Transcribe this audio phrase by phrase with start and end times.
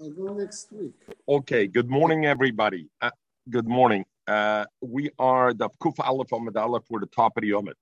[0.00, 0.94] I'll go next week.
[1.28, 2.88] Okay, good morning, everybody.
[3.00, 3.10] Uh,
[3.48, 4.04] good morning.
[4.26, 7.74] Uh, we are the Kuf Aleph Amud Aleph, we're the top of the Yomit.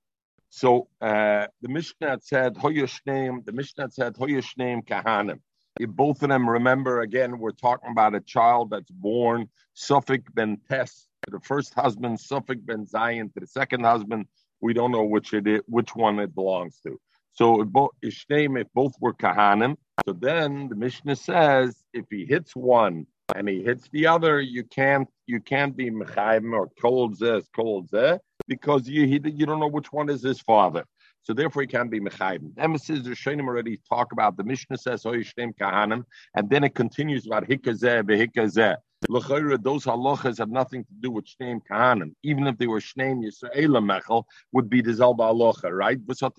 [0.51, 5.41] So uh, the Mishnah said, Hoyashneim, the Mishnah said, Hoyashneim Kahanim.
[5.81, 10.59] If both of them remember, again, we're talking about a child that's born, Safek ben
[10.69, 14.27] Tess to the first husband, Safek ben Zion to the second husband.
[14.61, 17.01] We don't know which it is, which one it belongs to.
[17.33, 17.69] So if
[18.03, 19.77] if both were Kahanim,
[20.07, 24.65] so then the Mishnah says if he hits one and he hits the other, you
[24.65, 29.92] can't you can't be Mechayim or Kol Zeh, because you he, you don't know which
[29.92, 30.84] one is his father.
[31.25, 32.52] So therefore, he can't be mechayim.
[32.55, 37.48] Emesis Rishonim already talk about the Mishnah says Hoyishtem Kahanim, and then it continues about
[37.48, 38.77] Hikazeh behikazeh.
[39.09, 42.14] Those halachas have nothing to do with Shneim Kahanim.
[42.25, 46.05] Even if they were Shneim Yisrael Mechel, would be Zalba halacha, right?
[46.05, 46.33] V'sot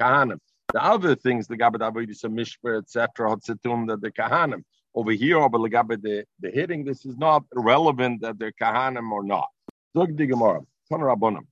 [0.00, 0.38] Kahanim.
[0.72, 4.64] The other things, the Gabbat Avodah Mishper, etc., Hatzatum, that the Kahanim.
[4.94, 9.48] Over here, over the, the hitting, this is not relevant that they're Kahanim or not.
[9.96, 11.46] Zog the Gemara, Rabbanim.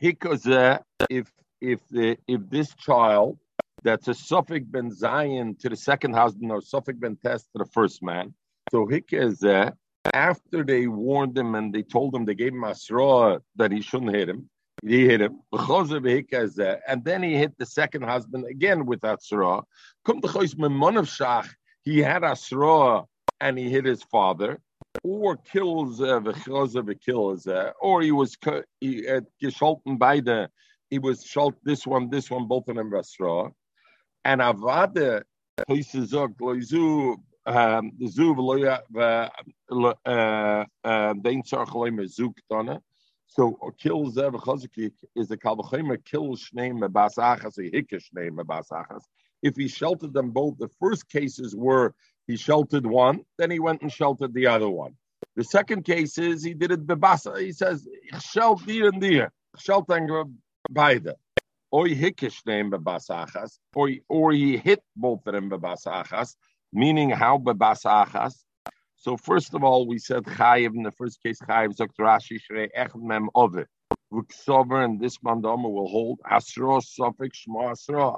[0.00, 3.38] Hikazeh, if if the if this child
[3.82, 7.66] that's a Safek ben Zion to the second husband or Safek ben Test to the
[7.66, 8.34] first man.
[8.70, 9.72] So Hikazeh,
[10.12, 13.80] after they warned him and they told him they gave him a straw that he
[13.80, 14.48] shouldn't hit him,
[14.82, 15.40] he hit him.
[15.52, 19.62] And then he hit the second husband again with straw.
[21.82, 23.04] He had a straw
[23.40, 24.60] and he hit his father,
[25.02, 26.20] or kills uh,
[27.00, 28.36] kills, uh, or he was
[28.80, 30.50] he, uh, gescholten the
[30.90, 33.48] he was shalt this one, this one, both of them straw.
[34.24, 35.22] And avade
[35.68, 38.34] hoisezok loizu um, zu
[41.22, 42.82] dein tzarch loy mezuk dona.
[43.32, 49.02] So kill zev chazikik is the kalvachimer kill shneim mebasachas a hikish name mebasachas.
[49.40, 51.94] If he sheltered them both, the first cases were
[52.26, 54.96] he sheltered one, then he went and sheltered the other one.
[55.36, 57.40] The second case is he did it bebasa.
[57.40, 57.86] He says
[58.20, 60.34] shelt dir and dir, sheltang
[60.68, 61.14] beide.
[61.70, 66.34] Or he hikish name bebasachas, or or he hit both of them bebasachas,
[66.72, 68.42] meaning how bebasachas.
[69.00, 72.68] So first of all, we said chayiv in the first case chayiv zok Rashi shrei
[72.78, 73.64] echad mem ove.
[74.12, 78.16] Vuksover and this mandama will hold asra suffix shma asra.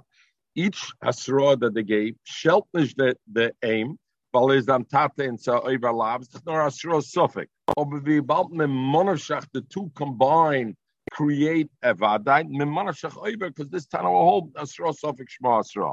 [0.56, 3.96] Each asra that they gave sheltnish the the aim.
[4.34, 7.48] Is dann tate in so overlaps, nor asra suffix.
[7.76, 10.74] Aber wie bald mit Monashach, the two combine
[11.12, 15.92] create a vadai, mit Monashach over, because this time will hold asra suffix shma asra.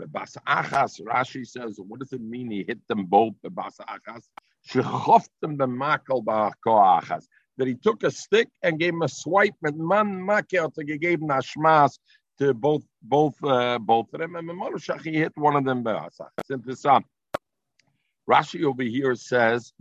[0.00, 3.34] Rashi says, what does it mean he hit them both.
[7.56, 11.20] That he took a stick and gave him a swipe, and man makel, he gave
[11.20, 11.98] him a shmas
[12.38, 14.36] to both both uh, both of them.
[14.36, 16.50] And Marushach, he hit one of them bebas achas.
[16.50, 17.04] Interesting.
[18.30, 19.72] Rashi over here says.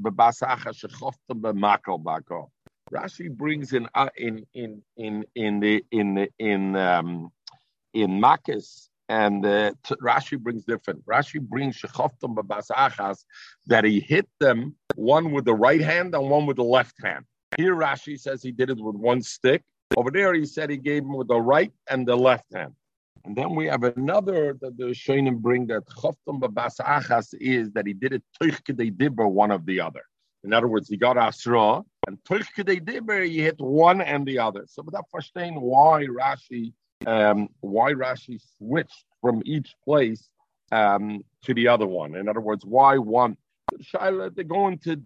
[2.93, 7.31] Rashi brings in uh, in in in in the in the in um,
[7.93, 11.05] in Makis and uh, Rashi brings different.
[11.05, 13.25] Rashi brings shechoftam babas
[13.67, 17.25] that he hit them one with the right hand and one with the left hand.
[17.57, 19.63] Here Rashi says he did it with one stick.
[19.95, 22.73] Over there he said he gave him with the right and the left hand.
[23.23, 26.79] And then we have another that the Shoinim bring that choftam babas
[27.39, 30.03] is that he did it toich dibber one of the other.
[30.43, 34.65] In other words, he got asra and toich dibber he hit one and the other.
[34.67, 36.73] So without understanding why Rashi
[37.05, 40.29] um, why Rashi switched from each place
[40.71, 42.15] um, to the other one.
[42.15, 43.37] In other words, why one?
[43.81, 45.01] Shaila, they're going to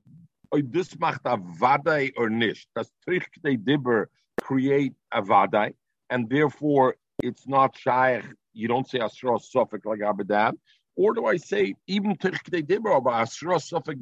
[0.60, 2.68] this macht a vadai or nish.
[2.76, 4.10] Does trichte dibber
[4.40, 5.74] create a vadai,
[6.10, 8.26] and therefore it's not shaykh.
[8.54, 10.58] You don't say asra suffix like abadan.
[10.98, 14.00] Or do I say even trichte dibber or asra suffix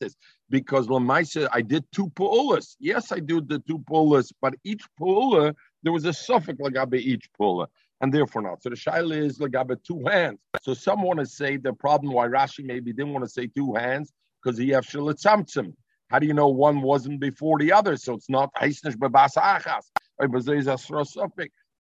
[0.00, 0.16] this?
[0.50, 2.76] Because lamaisa I did two pu'ulas.
[2.80, 7.28] Yes, I do the two pu'ulas, but each pu'ula there was a suffix lagabe each
[7.36, 7.68] pulla,
[8.00, 8.62] and therefore not.
[8.62, 10.38] So the shaila is lagabe two hands.
[10.62, 13.74] So some want to say the problem why Rashi maybe didn't want to say two
[13.74, 14.12] hands
[14.42, 15.72] because he have shilitzamtzim.
[16.10, 17.96] How do you know one wasn't before the other?
[17.96, 19.84] So it's not haisnish bebas achas.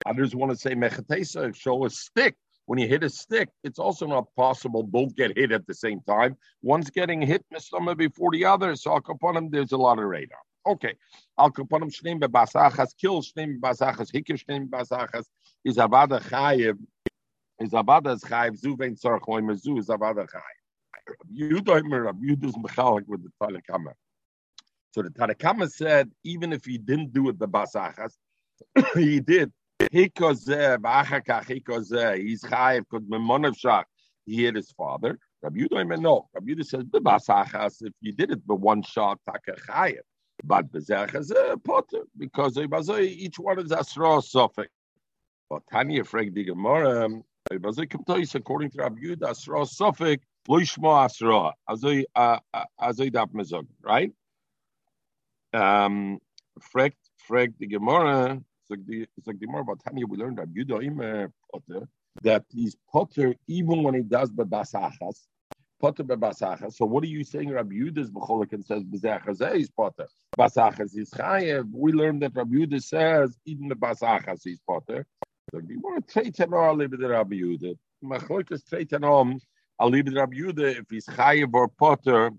[0.08, 2.36] Others want to say mechatesa, show a stick.
[2.66, 6.02] When you hit a stick, it's also not possible both get hit at the same
[6.02, 6.36] time.
[6.64, 7.46] One's getting hit
[7.98, 8.75] before the other.
[8.75, 10.40] So upon him, there's a lot of radar.
[10.66, 10.96] Okay.
[11.38, 15.26] Al kaponim shneim bebasachas, kill shneim bebasachas, hikir shneim bebasachas,
[15.64, 16.78] is avada chayiv,
[17.60, 20.66] is avada chayiv, zu vein tzarech loy mezu, is avada chayiv.
[21.32, 23.94] Yehuda Omer, Yehuda is mechalik with the Tanakama.
[24.92, 28.14] So the Tanakama said, even if he didn't do it bebasachas,
[28.96, 29.52] he did.
[29.80, 33.84] Hikozeh, ba'achakach hikozeh, he's chayiv, kod memonev shach,
[34.26, 35.20] he hit his father.
[35.44, 36.28] Rabbi Yudah no.
[36.34, 37.84] Rabbi Yudah says bebasachas.
[37.84, 40.00] If you did it but one shot, takachayim.
[40.44, 41.32] But bezachas
[41.64, 44.68] potter because each one is asra sofik.
[45.50, 47.10] But Tanya frag the Gemara.
[47.52, 51.54] According to Rabbi Yudah, asra sofik loishmo asra.
[51.70, 53.68] Azoi azoi dap mezog.
[53.82, 54.12] Right.
[55.54, 56.20] Um,
[56.60, 58.42] frag frag the Gemara.
[58.70, 59.08] The
[59.44, 61.88] more about Tanya we learned Rabbi Yudah potter
[62.24, 65.28] that he's potter even when he does the basachas.
[65.81, 66.74] Potter bebasachas.
[66.74, 67.50] So what are you saying?
[67.50, 68.10] Rabbi Yudas
[68.54, 70.07] and says b'zechazeh is potter.
[70.38, 71.69] Basachas is chayev.
[71.74, 75.06] We learned that Rabbi Yudas says even the basachas is potter.
[75.51, 77.77] So you want to I'll leave it to Rabbi Yudas.
[78.69, 78.94] Trade
[79.77, 82.31] I'll leave it to Rabbi Yudas if he's chayev or potter.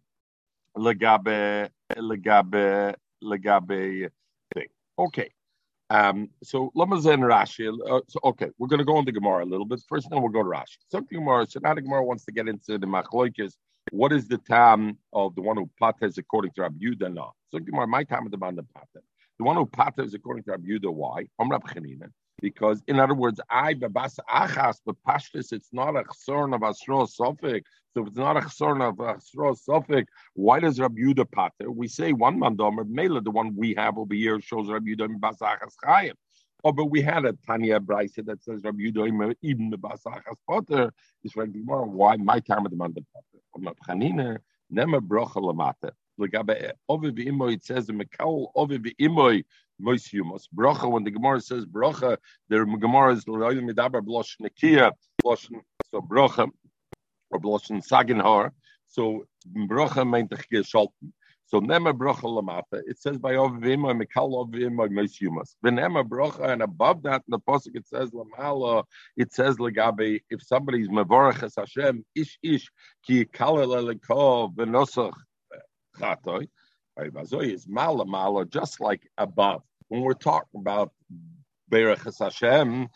[0.76, 4.10] Legabe legabe legabe
[4.54, 4.68] thing.
[4.98, 5.30] Okay.
[5.90, 7.68] Um, so Lamazan Rashi.
[7.68, 10.08] Uh, so, okay, we're going to go the Gemara a little bit first.
[10.10, 10.78] Then we'll go to Rashi.
[10.90, 11.46] Something Gemara.
[11.48, 13.54] So now the Gemara wants to get into the Machloikis.
[13.92, 17.14] What is the time of the one who pates according to Rabbi Yudah?
[17.14, 17.32] No.
[17.50, 19.04] So Gemara, my time of the band pater.
[19.38, 20.92] The one who pates according to Rabbi Yudah.
[20.92, 21.26] Why?
[21.38, 21.68] I'm Rabbi.
[22.42, 27.08] Because in other words, I babas achas, but pashtus, it's not a chsorn of asro
[27.08, 27.62] sofik.
[27.96, 30.04] So if it's not a chsorn of uh, asro sofik,
[30.34, 31.70] why does Rabbi Yudah pater?
[31.70, 35.38] We say one mandomer, Mela, the one we have over here shows Rabbi Yudah babas
[35.38, 36.12] achas chayim.
[36.62, 40.92] Oh, but we had a Tanya Brisa that says Rabbi Yudah even the basachas potter
[41.24, 41.86] is Rabbi Gemara.
[41.86, 43.42] Why my time of the mandam potter?
[43.56, 44.40] Not chanina.
[44.70, 45.92] Nema brocha lamata.
[46.20, 49.42] Legabe ovi v'imoy it says the mekal ovi v'imoy
[49.80, 50.48] moisyumos.
[50.54, 52.18] Bracha, when the Gemara says bracha,
[52.50, 54.92] the Gemara is l'oyim midaber blosh nekia,
[55.24, 55.50] blosh,
[55.90, 56.50] so bracha,
[57.36, 58.50] or blosh saginhar.
[58.88, 61.12] So bracha meint the geshalten.
[61.46, 62.82] So nema bracha lamata.
[62.86, 65.54] It says by ovim or mikal ovim or moisyumos.
[65.64, 68.84] V'nema bracha, and above that in the pasuk it says lamala.
[69.16, 72.68] It says legabe if somebody's mevorach Hashem ish ish
[73.06, 75.14] ki kalel lekov v'nosach
[75.98, 76.48] chatoy
[77.42, 79.62] is mala, just like above.
[79.88, 80.92] When we're talking about
[81.70, 82.88] Berachas Hashem,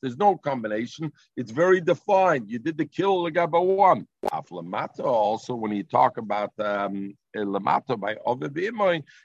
[0.00, 1.12] there's no combination.
[1.36, 2.50] It's very defined.
[2.50, 4.06] You did the kill Legaba one.
[4.26, 8.56] Aflamata also, when you talk about um, Lamata by Ovid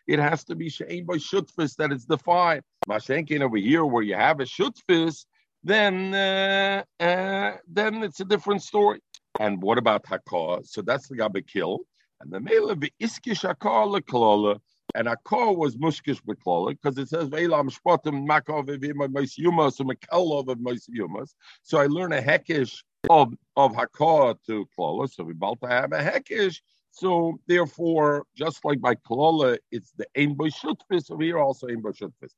[0.07, 2.63] it has to be Shein by Shutfis that it's defined.
[2.89, 5.25] Mashenkin over here, where you have a Shutfis,
[5.63, 8.99] then uh, uh, then it's a different story.
[9.39, 10.65] And what about Hakah?
[10.65, 11.79] So that's the Gabe kill.
[12.19, 14.59] And the Mela iskish leklola.
[14.95, 21.33] And akar was muskish beklola because it says Ve'elam shpotim makov yumas mekelov of yumas.
[21.63, 25.09] So I learn a hekish of of hakar to klola.
[25.09, 26.61] So we both have a hekish.
[26.91, 31.05] So therefore, just like by klola, it's the ein boshutfis.
[31.05, 32.31] So here also ein boshutfis.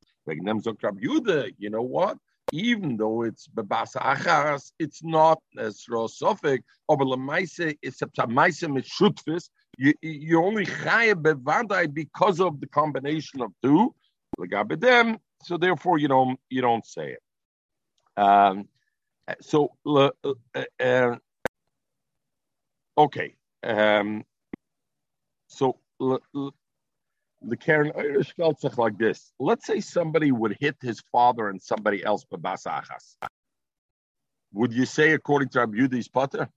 [1.57, 2.17] You know what?
[2.53, 6.59] even though it's bebasa achas, it's not as rosofik.
[6.87, 13.41] Over lemaise, it's a tamaise mitshutfis you, you're only chayav bevadai because of the combination
[13.41, 13.93] of two,
[14.39, 15.19] legabedem.
[15.43, 18.21] So therefore, you don't you don't say it.
[18.21, 18.67] Um,
[19.41, 20.09] so uh,
[20.79, 21.15] uh,
[22.97, 23.35] okay.
[23.63, 24.23] Um,
[25.47, 29.31] so the Karen Irish felt like this.
[29.39, 33.15] Let's say somebody would hit his father and somebody else bebasachas.
[34.53, 36.47] Would you say, according to Rabbi Yudi's Potter?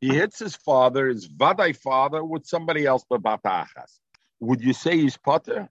[0.00, 4.00] He hits his father, his vadai father, with somebody else but batachas.
[4.40, 5.68] Would you say he's potter?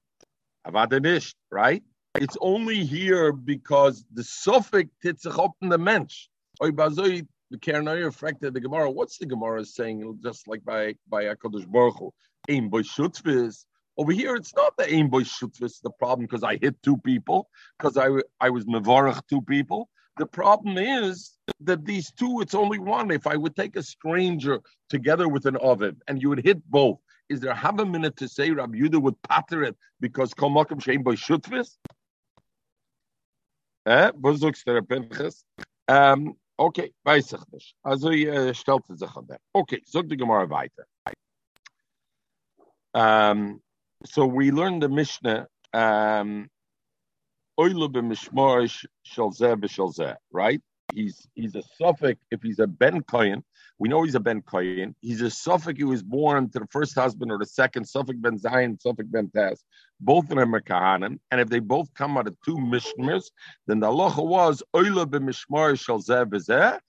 [0.68, 1.84] Avadanisht, right?
[2.16, 6.28] It's only here because the suffix titzach open the mensch.
[7.52, 8.90] The Kernaya affected the Gemara.
[8.90, 10.20] What's the Gemara saying?
[10.24, 12.12] Just like by by Hakadosh Baruch Hu,
[12.50, 12.82] aim boy
[13.98, 17.48] Over here, it's not the aim boy shutvis the problem because I hit two people
[17.78, 18.08] because I
[18.42, 19.90] I was mevarach two people.
[20.18, 23.12] The problem is that these two, it's only one.
[23.12, 27.00] If I would take a stranger together with an oven and you would hit both,
[27.28, 30.80] is there half a minute to say Rabbi Yudah would patter it because Kol Makom
[30.80, 31.78] Shein Boy Shutfis?
[33.88, 34.12] Eh?
[35.88, 37.76] Um, okay, weiß ich nicht.
[37.84, 39.38] Also uh, stellt sich an dem.
[39.54, 40.86] Okay, die Gemara weiter.
[42.94, 43.62] Um,
[44.06, 46.50] so we learned the Mishnah um,
[50.32, 50.62] right?
[50.94, 53.44] He's he's a suffix if he's a Ben Kohen.
[53.80, 54.96] We know he's a Ben Kohen.
[55.02, 58.38] He's a suffix who was born to the first husband or the second, suffix Ben
[58.38, 59.60] Zion, suffix Ben Taz.
[60.00, 61.20] Both of them are Kahanim.
[61.32, 63.26] And if they both come out of two Mishmers,
[63.68, 66.80] then the halacha was Oila b'mishmar shel zeh b'zeh,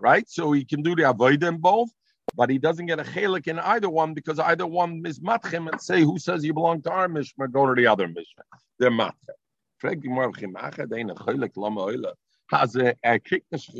[0.00, 0.28] right?
[0.28, 1.90] So he can do the avodah both,
[2.34, 5.80] but he doesn't get a chelik in either one because either one is matchim and
[5.80, 8.42] say who says you belong to our mishma, go to the other mishma.
[8.78, 8.90] They're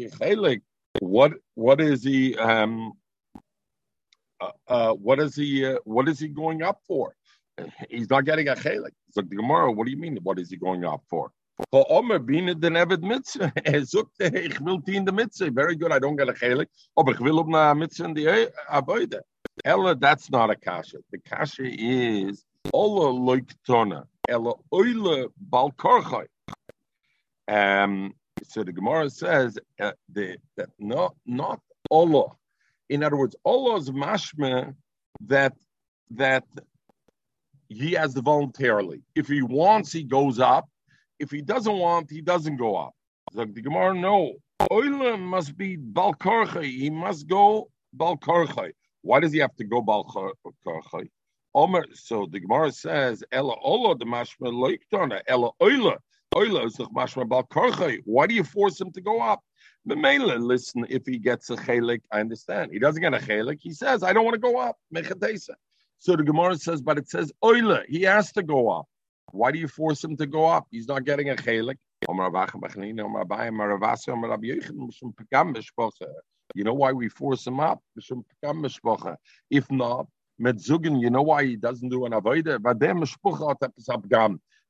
[0.09, 0.62] chelik.
[1.00, 2.37] What what is he?
[2.37, 2.92] Um,
[4.40, 5.66] uh, uh, what is he?
[5.66, 7.14] Uh, what is he going up for?
[7.90, 8.92] He's not getting a chelik.
[9.11, 10.19] So the Gemara, what do you mean?
[10.23, 11.30] What is he going up for?
[11.73, 13.52] Omer bine den Evet Mitzvah.
[13.64, 14.81] Er sucht, ich will
[15.12, 15.50] Mitzvah.
[15.50, 16.67] Very good, I don't get a chelik.
[16.97, 19.23] Aber ich will um eine Mitzvah in die Abode.
[19.64, 20.99] Ella, that's not a kasha.
[21.11, 24.07] The kasha is Ola loiktona.
[24.29, 26.26] Ella oile balkorchai.
[27.49, 28.14] Um,
[28.45, 32.33] so the Gemara says uh, the, that not not Allah.
[32.88, 34.75] In other words, Allah's mashma
[35.26, 35.55] that
[36.11, 36.45] that
[37.69, 39.02] he has voluntarily.
[39.14, 40.70] If he wants, he goes up.
[41.21, 42.95] If he doesn't want, he doesn't go up.
[43.35, 44.33] The Gemara, no.
[44.71, 46.65] Oilam must be balkarchai.
[46.65, 48.73] He must go balkarchai.
[49.03, 51.09] Why does he have to go balkarchai?
[51.55, 51.85] Omer.
[51.93, 55.21] So the Gemara says, Ella Ola the mashma loiktona.
[55.29, 55.99] Ella Oila.
[56.35, 58.00] Oila is the mashma balkarchai.
[58.05, 59.41] Why do you force him to go up?
[59.89, 62.71] Memela, listen, if he gets a chelik, I understand.
[62.73, 63.59] He doesn't get a chelik.
[63.61, 64.77] He says, I don't want to go up.
[64.95, 65.55] Mechatesa.
[65.99, 67.85] So the Gemara says, but it says oila.
[67.89, 68.87] He has to go up.
[69.33, 70.67] Why do you force him to go up?
[70.71, 71.77] He's not getting a chelik.
[76.55, 77.81] You know why we force him up?
[79.51, 80.07] If not,
[80.39, 82.59] you know why he doesn't do an avodah?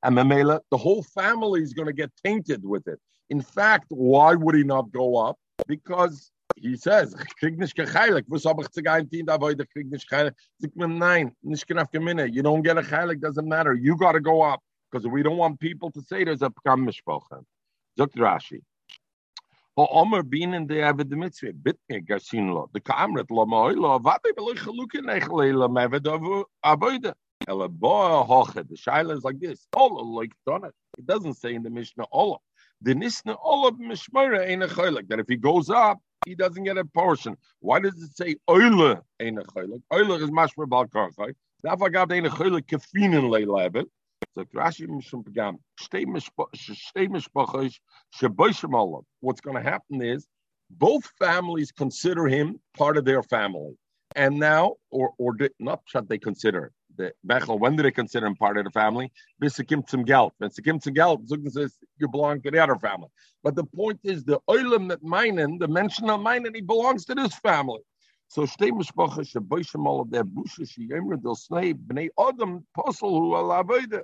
[0.02, 2.98] And the whole family is going to get tainted with it.
[3.28, 5.38] In fact, why would he not go up?
[5.66, 7.88] Because he says, you don't get
[12.78, 13.74] a chaylik, doesn't matter.
[13.74, 16.88] You got to go up because we don't want people to say there's a pkam
[16.88, 17.44] mishpocha.
[17.96, 18.20] Dr.
[18.20, 18.60] Rashi.
[19.76, 22.68] O Omer bin in the Aved Mitzvah, bitne garsin lo.
[22.72, 25.06] The kamret lo moilo, vate beloy chalukin
[26.64, 27.14] avoida.
[27.48, 28.68] Ela hoche.
[28.68, 29.66] The shaila is like this.
[29.74, 30.74] Ola like done it.
[31.06, 32.38] Doesn't say in the Mishnah Ola.
[32.82, 35.08] The Nisna Ola mishmara ain't a chaylik.
[35.08, 37.36] That if he goes up, he doesn't get a portion.
[37.60, 39.82] Why does it say Oila ain't a chaylik?
[39.92, 41.34] Oila is mashmer bal karchay.
[41.64, 43.86] Dafar gab ain't a chaylik kefinen leilebet.
[44.34, 45.56] So Rashi Mishum Pagam,
[49.20, 50.26] What's going to happen is
[50.70, 53.76] both families consider him part of their family.
[54.14, 56.72] And now, or or not should they consider
[57.26, 59.12] Bechel, when do they consider him part of the family?
[59.42, 60.32] Bisakim zum Geld.
[60.38, 63.08] When zum Geld, says you belong to the other family.
[63.42, 67.14] But the point is the Oilam that meinen, the mention of meinen, he belongs to
[67.14, 67.80] this family.
[68.28, 73.32] So shtei mishpacha sheboishim all of their busha sheyemer del snei bnei adam posel hu
[73.32, 74.02] alavoida.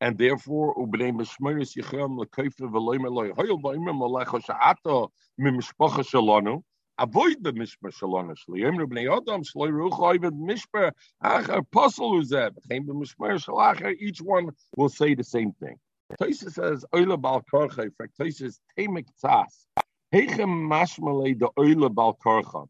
[0.00, 5.08] And therefore, ubnei mishmeris yichem lekayfe v'loimer loy hoyel ba'imim alecha sha'ata
[5.40, 6.62] mimishpacha shalanu.
[6.98, 8.64] Avoid the mishmer shalom shli.
[8.64, 12.50] bnei adam shloi ruch oivet mishmer acher posel uzeh.
[12.50, 13.94] B'chein b'mishmer shalacher.
[13.98, 15.76] Each one will say the same thing.
[16.20, 17.90] Toisa says oila bal korcha.
[18.18, 19.66] Toisa says temek tzas.
[20.12, 22.66] Heichem mashmalei the oila bal korcha.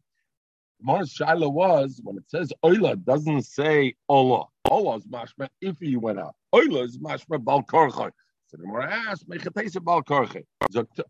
[0.81, 4.45] Mars Shaila was when it says Oila, doesn't say Ola.
[4.69, 6.35] Ola is mashma if he went up.
[6.55, 8.11] Oila is mashma bal korcha.
[8.47, 10.43] So the Gemara asked, Mechatesa bal korcha.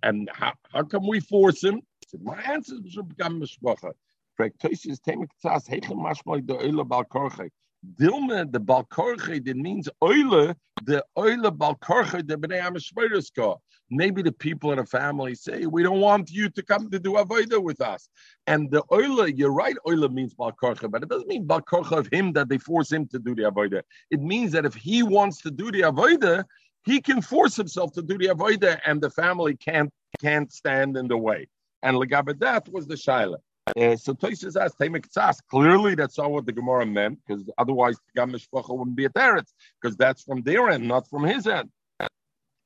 [0.01, 1.81] And how, how come we force him?
[2.09, 3.91] So my answer is become mishpacha.
[4.39, 7.51] Praktosis temek tzas heichem mashma the Oila bal korcha.
[7.95, 13.59] Dilma the balkorche that means oile the oile balkorche the bnei amishmeriska.
[13.91, 17.13] Maybe the people in a family say we don't want you to come to do
[17.13, 18.09] avoda with us.
[18.47, 22.33] And the oile, you're right, oile means balkorche, but it doesn't mean balkorche of him
[22.33, 23.83] that they force him to do the avoda.
[24.09, 26.43] It means that if he wants to do the avoda,
[26.85, 31.07] he can force himself to do the avoda, and the family can't can't stand in
[31.07, 31.47] the way.
[31.83, 33.37] And legabedat was the shaila.
[33.77, 35.37] Uh, so Tosis asks, Tzas.
[35.49, 39.53] Clearly, that's not what the Gemara meant, because otherwise Gam Mishpacha wouldn't be a teretz,
[39.81, 41.69] because that's from their end, not from his end.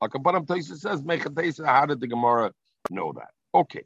[0.01, 2.51] Akaparam Tosis says, Mechatesa, how did the Gemara
[2.89, 3.31] know that?
[3.53, 3.83] Okay,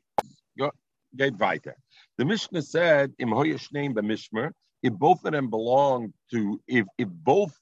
[0.57, 0.71] go,
[1.15, 1.75] get weiter.
[2.17, 4.51] The Mishnah said, Im Hoyashneim B'Mishmer,
[4.83, 7.57] if both of them belong to, if, if both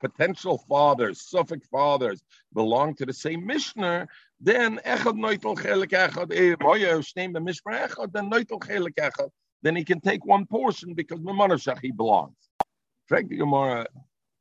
[0.00, 2.22] potential fathers, Safek fathers,
[2.52, 4.06] belong to the same Mishnah,
[4.40, 9.30] then echad noitel chelik echad, eh, eh, echad, then noitel chelik echad,
[9.62, 12.36] then he can take one portion because Mamanashach he belongs.
[13.06, 13.86] Frank the Gemara,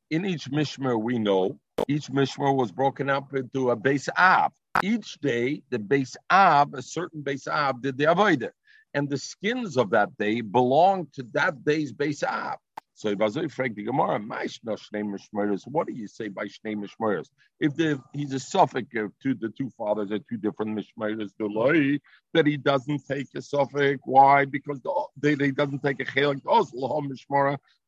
[0.09, 4.51] in each Mishmer we know, each Mishmer was broken up into a base Ab.
[4.81, 8.51] Each day, the base Ab, a certain base Ab, did the Avodah.
[8.93, 12.57] And the skins of that day belonged to that day's base Ab.
[12.97, 17.27] So if I frank the Gemara, what do you say by Shnei Mishmeres?
[17.59, 21.99] If the, he's a suffix of two, the two fathers are two different Mishmeres, the
[22.33, 23.99] that he doesn't take a suffix.
[24.05, 24.45] Why?
[24.45, 26.41] Because the, they, they doesn't take a chelik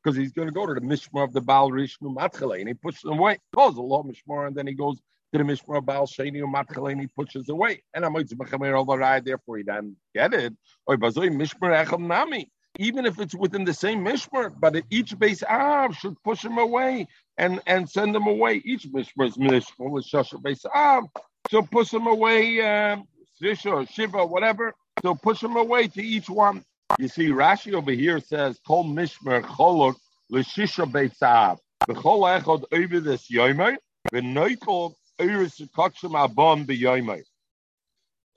[0.04, 2.74] because he's going to go to the Mishmar of the Baal Rishnu Matchele, and he
[2.74, 3.40] pushes them away.
[3.56, 4.98] Goes Allah Mishmara, and then he goes
[5.32, 7.82] to the Mishmar Baal Sheni and he pushes away.
[7.94, 10.54] And I'm therefore he doesn't get it.
[10.86, 12.52] Or Bazoi Mishmar Echel Nami.
[12.80, 17.08] Even if it's within the same mishmer, but each base Av should push him away
[17.38, 18.62] and, and send him away.
[18.64, 21.06] Each mishmer is Mishmar with Shasha base Av.
[21.50, 23.08] So push him away, um,
[23.42, 24.74] Sisha, Shiva, whatever.
[25.02, 26.64] So push him away to each one.
[26.98, 29.96] You see, Rashi over here says, Kol mishmer Cholok
[30.30, 31.58] L'Shisha Beitzah.
[31.90, 33.78] B'chol Echad over this Yomer,
[34.14, 37.24] V'noikel Uris Kachim Abon B'Yomer.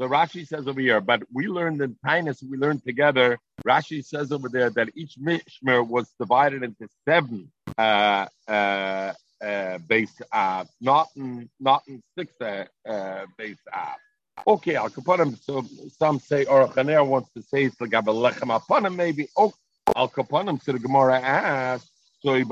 [0.00, 3.38] So Rashi says over here, but we learned in Tainus, we learned together.
[3.66, 9.12] Rashi says over there that each mishmer was divided into seven uh, uh,
[9.44, 13.98] uh, base ab, not in not in six uh, uh, base ab.
[14.46, 15.36] Okay, I'll put him.
[15.36, 15.66] So
[15.98, 19.28] some say, or Chaner wants to say it's like a lechem upon him, maybe.
[19.36, 19.52] Oh,
[19.94, 20.58] I'll upon him.
[20.60, 21.89] So the Gemara asks,
[22.22, 22.48] Let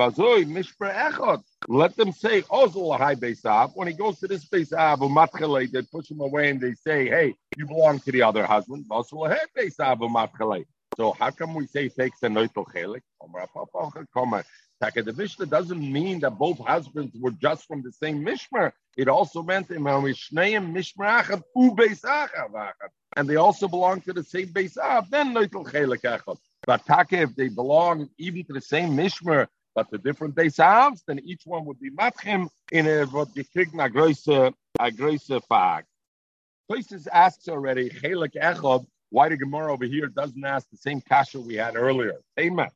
[1.96, 2.40] them say.
[2.40, 7.34] When he goes to this base umatchale, they push him away and they say, hey,
[7.56, 8.86] you belong to the other husband.
[10.96, 13.02] So how come we say takes a noitel chelik?
[14.80, 18.72] Taka the Mishnah doesn't mean that both husbands were just from the same Mishmer.
[18.96, 19.84] It also meant and
[23.28, 24.76] they also belong to the same base
[25.10, 26.38] Then noitel chelik.
[26.66, 31.04] But Taka, if they belong even to the same Mishmar, but the different base arms,
[31.06, 35.82] then each one would be matchim in a what you think a große a fag.
[36.68, 41.40] Places asks already chelik echot why the Gemara over here doesn't ask the same kasha
[41.40, 42.20] we had earlier.
[42.38, 42.68] Amen.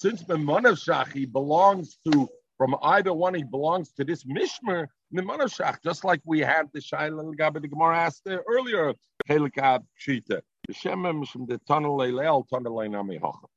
[0.00, 2.28] Since Memonavshach belongs to
[2.58, 7.34] from either one, he belongs to this Mishmer, Memonavshach, just like we had the Shaila
[7.34, 8.94] Gabi the Gemara asked earlier,
[9.28, 10.40] Chelikab Shita.
[10.68, 10.74] The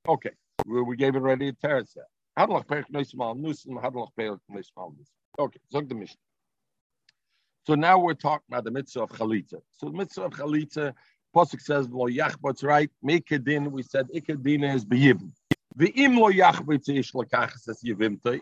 [0.08, 0.32] Okay,
[0.66, 2.02] we, gave it already to Teresa.
[2.38, 2.84] Okay,
[5.70, 6.18] so the Mishnah.
[7.68, 9.62] So now we're talking about the mitzvah of chalitza.
[9.72, 10.94] So the mitzvah of chalitza,
[11.36, 15.32] Pasuk says, "Lo yachbot's right." Mekadin, we said ikadina is yivimta.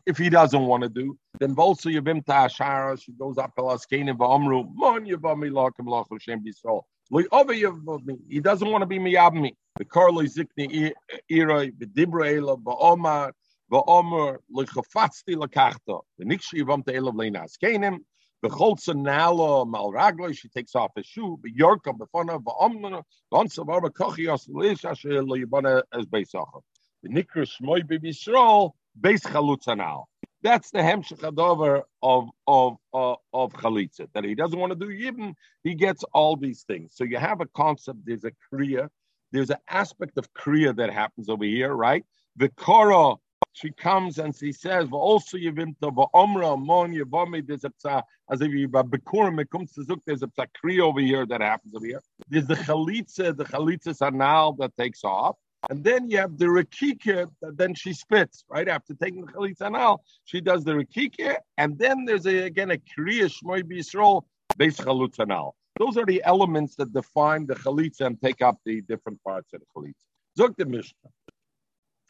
[0.06, 3.02] If he doesn't want to do, then volso yivimta ashara.
[3.02, 6.84] She goes up pelas kenim v'omru mon yivami lakim lachol shem b'yisrael.
[7.14, 9.52] He doesn't want to be miyabmi.
[9.78, 10.94] The karli zikni
[11.32, 13.34] iroi v'dibra ela v'omar
[13.72, 16.02] v'omar lechafatzti lekachta.
[16.20, 18.00] V'nikshi yivamta ela v'leinas kenim.
[18.44, 24.50] Becholza nala malraglo, she takes off his shoe, but yorka befana va'omnana, vonsa varba kochios
[24.50, 26.62] lish asher lo yibana as beisacha.
[27.04, 30.06] The nikra shmoy b'Yisrael, beis chalutzanal.
[30.44, 34.08] That's the hemshech of of of of chalitza.
[34.14, 36.94] That he doesn't want to do yibn, he gets all these things.
[36.96, 38.00] So you have a concept.
[38.06, 38.90] There's a kriya.
[39.32, 42.06] There's an aspect of kriya that happens over here, right?
[42.36, 43.16] The kara
[43.54, 45.76] she comes and she says, also Yevimta,
[46.16, 50.80] Omra, Mon, Yevami, there's a psa, as if it comes to there's a psa kri
[50.80, 52.02] over here that happens over here.
[52.30, 55.36] There's the Chalitza, the Chalitza Sanal that takes off.
[55.70, 58.68] And then you have the Rakika that then she spits, right?
[58.68, 61.38] After taking the Chalitza Anal, she does the Rakika.
[61.58, 64.24] And then there's a, again a Kriya Shmoy B'Yisrael,
[64.58, 65.56] base Chalitza Anal.
[65.80, 69.62] Those are the elements that define the Chalitza and take up the different parts of
[69.62, 69.94] the Chalitza.
[70.38, 71.10] Zuk the Mishnah.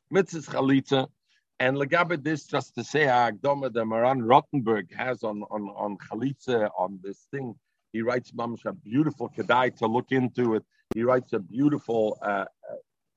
[0.09, 1.07] Mitzvah Chalitza
[1.59, 6.69] and Legabe this, just to say, Agdoma, the Maran Rottenberg has on, on, on Chalitza,
[6.77, 7.55] on this thing,
[7.93, 10.63] he writes Mamash a beautiful Kedai to look into it.
[10.93, 12.45] He writes a beautiful, uh, uh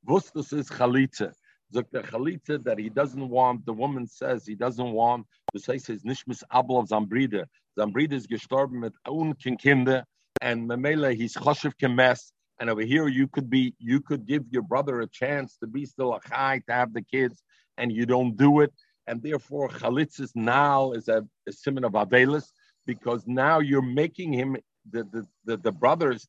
[0.06, 1.32] Vustus is Chalitza.
[1.72, 6.02] The Chalitza that he doesn't want, the woman says he doesn't want, the say says
[6.02, 7.46] Nishmis Abel of Zambrida.
[7.78, 10.04] Zambrida is gestorben mit unken Kinder,
[10.40, 12.32] and Memele, he's Choshev Kemes.
[12.60, 15.84] And over here, you could be, you could give your brother a chance to be
[15.86, 17.42] still a chai, to have the kids
[17.78, 18.72] and you don't do it,
[19.06, 22.44] and therefore chalitzis now is a, a simon of avelis
[22.86, 24.56] because now you're making him
[24.90, 26.26] the the, the, the brother is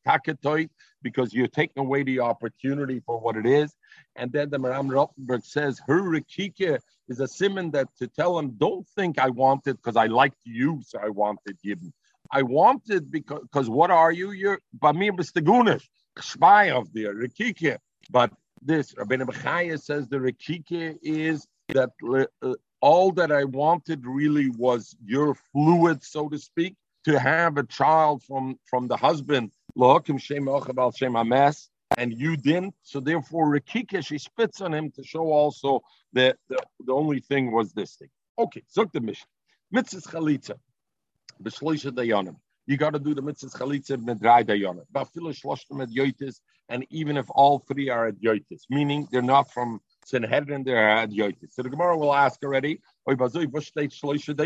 [1.02, 3.74] because you're taking away the opportunity for what it is.
[4.16, 8.54] And then the Maram Rottenberg says her rikike is a simon that to tell him,
[8.58, 11.92] don't think I want it because I liked you, so I wanted given.
[12.30, 14.32] I wanted because because what are you?
[14.32, 15.84] You're Bamir Bistagunish,
[16.76, 17.78] of the Rikike.
[18.10, 18.94] But this.
[18.94, 21.90] Rabbeinu Bechaya says the Rekike is that
[22.42, 26.76] uh, all that I wanted really was your fluid, so to speak,
[27.08, 29.50] to have a child from from the husband,
[31.96, 32.74] and you didn't.
[32.82, 35.80] So therefore, Rekike, she spits on him to show also
[36.12, 38.10] that the, the only thing was this thing.
[38.38, 39.26] Okay, zok the mission.
[39.70, 40.56] Mitzvah chalitza,
[41.42, 42.36] b'shloisha dayanim.
[42.66, 44.84] You got to do the mitzvah chalitza medrai dayanim.
[44.92, 49.50] Ba'filu shloshtem med yoitis and even if all three are at Yotis, meaning they're not
[49.50, 51.52] from Sanhedrin, they're at Yotis.
[51.52, 54.36] So the Gemara will ask already, If shloishtem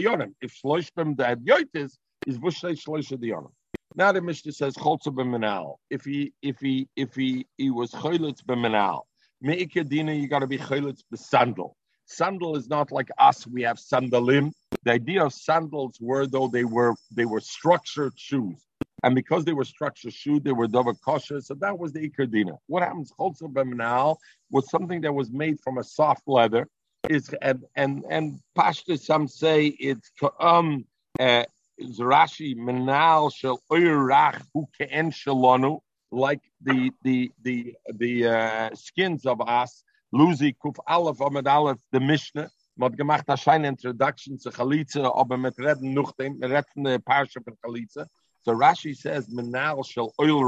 [1.16, 3.50] the adyotis is v'shteit shloisha dayanim.
[3.94, 5.76] Now the Mishnah says cholza b'menal.
[5.90, 9.02] If he if he if he he was choylitz b'menal,
[9.44, 11.72] meikadina you got to be choylitz b'sandal.
[12.06, 13.46] Sandal is not like us.
[13.46, 14.52] We have sandalim.
[14.84, 18.64] The idea of sandals were though they were they were structured shoes.
[19.04, 21.40] And because they were structured shoes, they were double kosher.
[21.40, 22.56] So that was the ikerdina.
[22.66, 23.12] What happens?
[23.18, 24.16] Cholza b'menal
[24.50, 26.68] was something that was made from a soft leather.
[27.08, 30.84] Is and and and pashta some say it's um
[31.18, 31.44] uh,
[31.80, 35.80] Rashi menal shel oirach hu ke'en shalonu
[36.10, 39.82] like the the the the uh, skins of us.
[40.14, 42.50] Luzi kuf aleph amad aleph the Mishnah.
[42.76, 48.06] Man hat gemacht introduction zu Chalitza, aber mit redden noch dem, retten Parsha von Chalitza.
[48.42, 50.42] So Rashi says, menal shel oil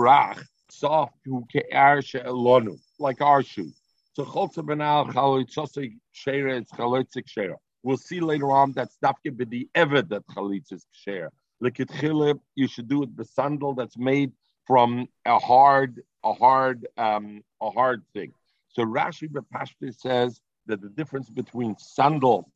[0.71, 3.71] soft hu ke'er she'elonu, like our shoe.
[4.15, 7.57] So chotza benal chalitzosik shera, it's chalitzik shera.
[7.85, 11.31] We'll see later on that's dafke b'di eved that chalitz is share.
[11.63, 14.33] Likitchile, you should do it the sandal that's made
[14.67, 18.33] from a hard, a hard, um, a hard thing.
[18.71, 22.51] So Rashi Bepashti says that the difference between sandal,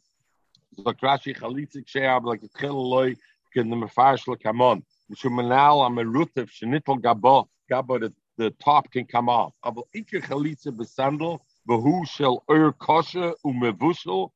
[0.78, 3.14] like Rashi chalitzik like the loy
[3.54, 4.82] mefarsh lekamon.
[5.12, 9.52] Mishumanal am a rutif shenitol gabo gabo the, the top can come off.
[9.62, 14.30] Aber ikke chalitza besandal behu shel ur kosher umevushel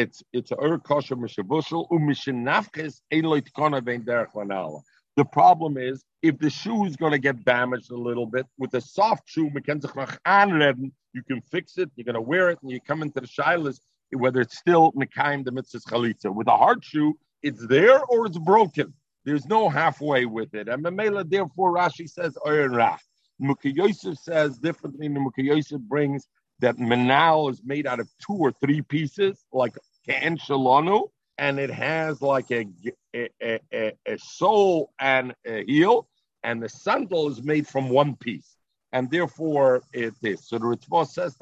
[0.00, 4.80] it's it's a ur kosher mishavushel umishenafches eloit kona vein derech lanala.
[5.16, 8.72] The problem is if the shoe is going to get damaged a little bit with
[8.74, 11.90] a soft shoe, you can fix it.
[11.96, 13.78] You're going to wear it, and you come into the shilas
[14.14, 16.34] whether it's still mekayim the mitzvah chalitza.
[16.34, 18.92] With a hard shoe, it's there or it's broken.
[19.24, 20.68] There's no halfway with it.
[20.68, 22.98] And Mamela, therefore, Rashi says oyer rach.
[23.38, 25.08] Muki Yosef says differently.
[25.08, 26.26] Muki Yosef brings
[26.62, 29.76] that menal is made out of two or three pieces, like
[30.08, 32.66] shalonu, and it has like a,
[33.14, 36.08] a, a, a, sole and a heel,
[36.44, 38.56] and the sandal is made from one piece,
[38.92, 40.46] and therefore it is.
[40.48, 41.36] So the Ritva says,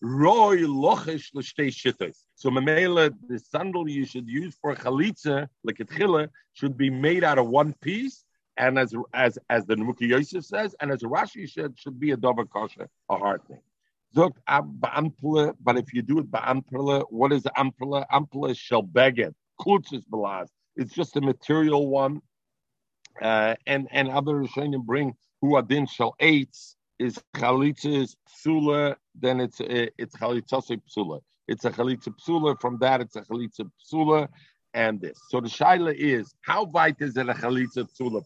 [0.00, 2.24] roy lochish l'shtei shittos.
[2.34, 7.38] So mamela, the sandal you should use for chalitza, like a should be made out
[7.38, 8.24] of one piece,
[8.58, 12.16] and as as as the Nuki Yosef says, and as Rashi said, should be a
[12.16, 13.60] dover kosher, a hard thing.
[14.16, 17.42] Zok ba'ampule, but if you do it ba'ampule, what is?
[17.44, 19.34] Ampule shall beg it.
[19.60, 20.48] Klutzis belaz.
[20.76, 22.20] It's just a material one.
[23.20, 29.60] Uh, and and other Rishonim bring who adin shall eitz is chalitzis psula, then it's
[29.60, 31.20] it's chalitzase psula.
[31.48, 32.60] It's a chalitza psula.
[32.60, 34.28] From that, it's a chalitza psula,
[34.74, 35.18] and this.
[35.30, 38.22] So the shaila is how weit is it a chalitza psula?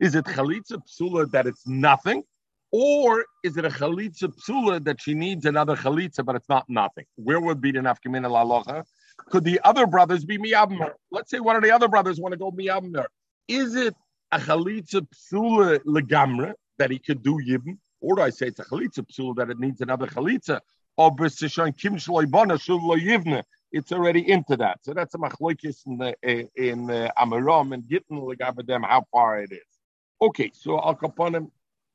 [0.00, 2.22] Is it chalitza psula that it's nothing,
[2.70, 7.06] or is it a chalitza psula that she needs another chalitza, but it's not nothing?
[7.16, 8.84] Where would be the nafkamin lalocha?
[9.30, 10.92] Could the other brothers be miyabner?
[11.10, 13.06] Let's say one of the other brothers want to go miyabner.
[13.48, 13.94] Is it
[14.32, 17.78] a chalitza psula legamre that he could do yibn?
[18.00, 20.60] Or do I say it's a chalitza psula that it needs another chalitza?
[20.98, 23.42] Or kim yivne?
[23.70, 24.78] It's already into that.
[24.82, 26.16] So that's a machlokes in the,
[26.56, 29.60] in uh, Amaram and Gittin legabedem how far it is.
[30.20, 31.50] Okay, so Al Kaponim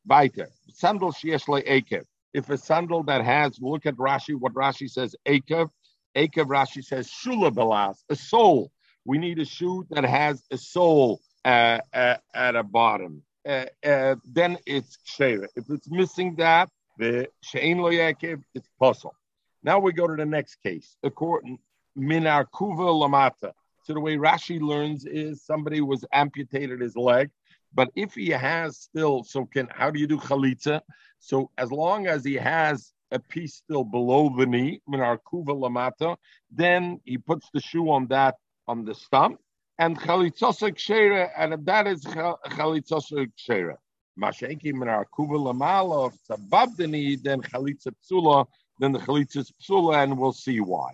[0.05, 0.49] weiter.
[0.69, 2.03] Sandal sheyesh ekev.
[2.33, 5.69] If a sandal that has, look at Rashi, what Rashi says, akev.
[6.15, 8.71] Akev Rashi says shula belas, a sole.
[9.05, 13.23] We need a shoe that has a sole uh, uh, at a bottom.
[13.47, 15.47] Uh, uh, then it's shera.
[15.55, 19.15] If it's missing that, the shein lo yakev, it's puzzle.
[19.63, 20.95] Now we go to the next case.
[21.03, 21.57] According
[21.95, 23.51] minar kuva lamata.
[23.83, 27.29] So the way Rashi learns is somebody was amputated his leg,
[27.73, 30.81] but if he has still, so can how do you do chalitza?
[31.19, 36.17] So as long as he has a piece still below the knee, minar kuva lamata,
[36.51, 38.35] then he puts the shoe on that
[38.67, 39.39] on the stump,
[39.79, 43.75] and chalitzosa kshera, and that is chalitzosa kshera.
[44.19, 48.45] Mashenki minar kuva lamala, if it's above the knee, then chalitza psula,
[48.79, 50.91] then the chalitza is psula, and we'll see why.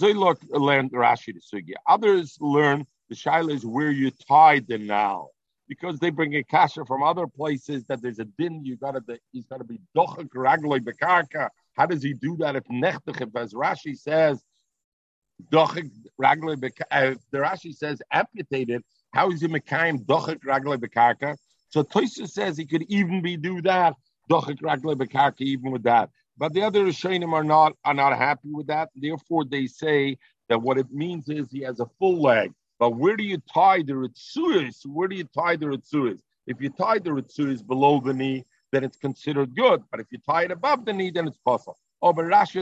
[0.00, 1.74] Look, learned Rashi the sugya.
[1.88, 5.28] Others learn the shaila is where you tie the now
[5.72, 8.64] because they bring a kasha from other places that there's a din.
[8.64, 11.48] You got to he's got to be dochak ragloi bekarka.
[11.76, 13.20] How does he do that if nechtich?
[13.34, 14.42] As Rashi says,
[15.50, 16.82] dochak ragloi bekarka.
[16.90, 18.82] Uh, the Rashi says amputated.
[19.12, 21.36] How is he mekayim dochak ragloi bekarka?
[21.70, 23.94] So Toysa says he could even be do that
[24.30, 26.10] dochak ragloi bekarka even with that.
[26.36, 28.90] But the other Rishonim are not are not happy with that.
[28.94, 32.52] Therefore, they say that what it means is he has a full leg.
[32.82, 34.84] But where do you tie the ritzuris?
[34.84, 36.18] Where do you tie the ritzuris?
[36.48, 39.84] If you tie the ritzuris below the knee, then it's considered good.
[39.88, 41.78] But if you tie it above the knee, then it's possible.
[42.02, 42.56] Rashi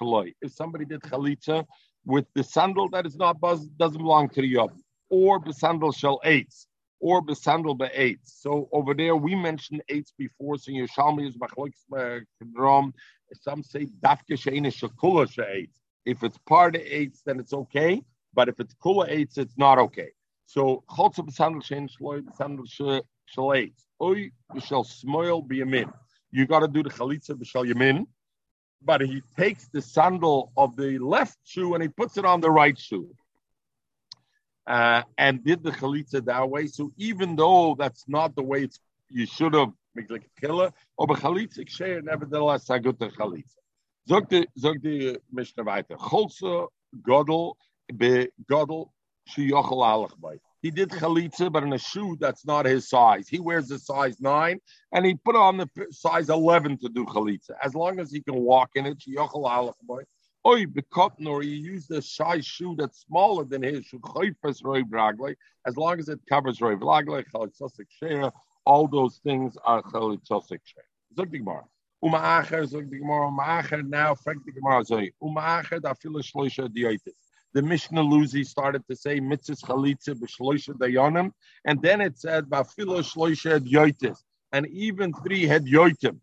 [0.00, 0.34] the.
[0.40, 1.66] If somebody did chalitza
[2.06, 5.92] with the sandal that is not buzz, doesn't belong to the yom, or the sandal
[5.92, 6.68] shall eitz,
[7.00, 8.40] or besandel be'etz.
[8.40, 10.56] So over there we mentioned eitz before.
[10.56, 11.36] So Yerushalmi is.
[13.42, 15.78] Some say dafke shein shakula she'etz.
[16.04, 18.02] If it's part of eitz, then it's okay.
[18.34, 20.10] But if it's kula eitz, it's not okay.
[20.46, 22.66] So cholze besandel shein shaloi besandel
[23.26, 23.84] shall eitz.
[24.00, 24.30] Oy
[24.64, 25.92] shall smoil be a min
[26.30, 28.06] you got to do the chalitza b'shal yamin,
[28.82, 32.50] but he takes the sandal of the left shoe and he puts it on the
[32.50, 33.10] right shoe.
[34.66, 36.66] Uh, and did the chalitza that way.
[36.66, 39.72] So even though that's not the way it's, you should have
[40.40, 43.54] killer, or chalitza ksher, nevertheless, I got the chalitza.
[44.08, 45.96] Zog the zog the Mishnah weiter.
[45.96, 46.68] Cholza
[47.02, 47.54] godel
[47.94, 48.90] be godel
[49.28, 50.40] shiyochel alach bay.
[50.62, 53.28] He did chalitza, but in a shoe that's not his size.
[53.28, 54.60] He wears a size nine,
[54.92, 57.50] and he put on the size eleven to do chalitza.
[57.62, 59.04] As long as he can walk in it,
[60.46, 60.64] Oy
[61.26, 64.00] or he used a size shoe that's smaller than his shoe.
[65.66, 68.32] As long as it covers roy blagle,
[68.64, 70.60] all those things are chalitzosik
[71.14, 71.64] Zog the Gemara.
[72.04, 73.30] Umaacher, zog the Gemara.
[73.30, 74.84] Umaacher now, frank the Gemara.
[75.22, 77.14] Umaacher da shloisha dioitis
[77.54, 81.32] the Mishnah Luzi started to say mitzvah chalitza b'shloisha dayanim,
[81.64, 84.16] and then it said ba'filo shloisha had
[84.52, 86.18] and even three had yoitim.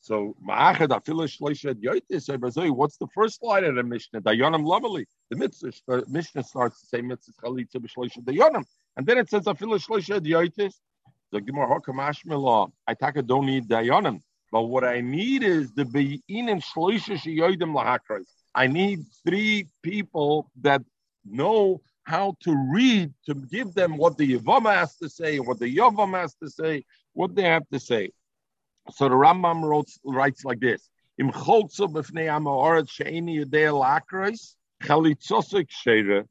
[0.00, 2.70] So ma'achad afilo shloisha had yoitis.
[2.70, 4.20] What's the first line of the Mishnah?
[4.20, 5.06] Dayanim lovely.
[5.30, 8.64] The uh, Mishnah starts to say mitzvah chalitza b'shloisha dayanim,
[8.96, 10.72] and then it says afilo shloisha had.
[11.30, 14.20] The Gemara Hakamash I taka don't need dayanim,
[14.50, 18.26] but what I need is the be'in and shloisha sheyoidim lahakras.
[18.54, 20.82] I need three people that
[21.24, 25.76] know how to read to give them what the Yavama has to say, what the
[25.76, 28.10] Yavam has to say, what they have to say.
[28.92, 35.68] So the Rambam wrote, writes like this: Im cholza b'fnei amaoret she'eni yedei lakreis chalitzosik
[35.68, 36.24] sheire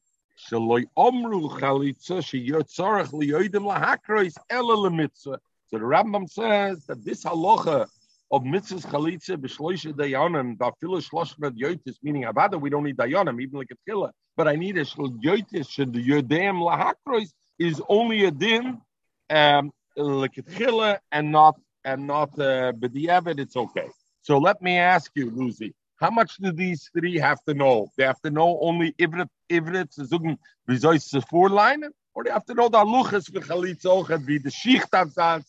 [0.50, 5.38] shaloi omru chalitza sheyotzarech liyoidim lahakreis ela lemitzvah.
[5.68, 7.88] So the Rambam says that this halacha
[8.32, 13.60] of mitzvahs chalitza b'shloisha dayanim ba'filu shloshmet yotis, meaning avada we don't need dayanim even
[13.60, 18.26] like a tchila, but I need a shlol yotis should the yodem lahakrois is only
[18.26, 18.82] a din
[19.30, 23.40] um, like a tchila and not and not uh, b'diavad.
[23.40, 23.88] It's okay.
[24.22, 27.88] So let me ask you, Lucy, how much do these three have to know?
[27.98, 30.38] They have to know only ivrit ivrit zugen
[30.70, 34.94] vizois four line, or they have to know the luchas for chalitza ochet the shicht
[34.94, 35.44] of zan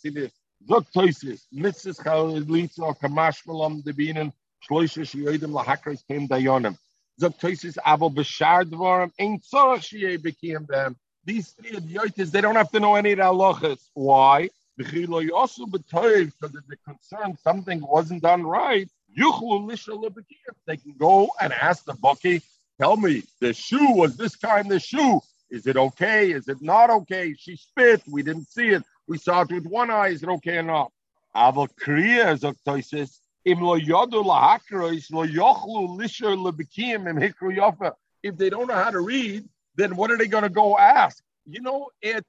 [0.67, 4.33] Zok toises, mitzvahs chalitza or kamashmalam debinen
[4.69, 6.77] shloisha shiyodim lahakres kem dayonim.
[7.21, 10.97] Zok toises abo b'shar dvarim ein tzorach shiyei bekiem them.
[11.25, 13.81] These three idiotas, they don't have to know any halachas.
[13.95, 14.49] Why?
[14.77, 22.43] Because if they're concerned something wasn't done right, they can go and ask the bookie,
[22.81, 25.21] tell me, the shoe was this kind of shoe.
[25.51, 26.31] Is it okay?
[26.31, 27.35] Is it not okay?
[27.37, 28.03] She spit.
[28.09, 28.85] We didn't see it.
[29.09, 30.09] We saw it with one eye.
[30.09, 30.93] Is it okay or not?
[31.35, 37.93] Aval kriya zoktoisis im lo yodu lo yochlu lisher im hikru yofa.
[38.23, 41.23] If they don't know how to read, then what are they going to go ask?
[41.47, 42.23] You know, is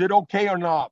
[0.00, 0.90] it okay or not?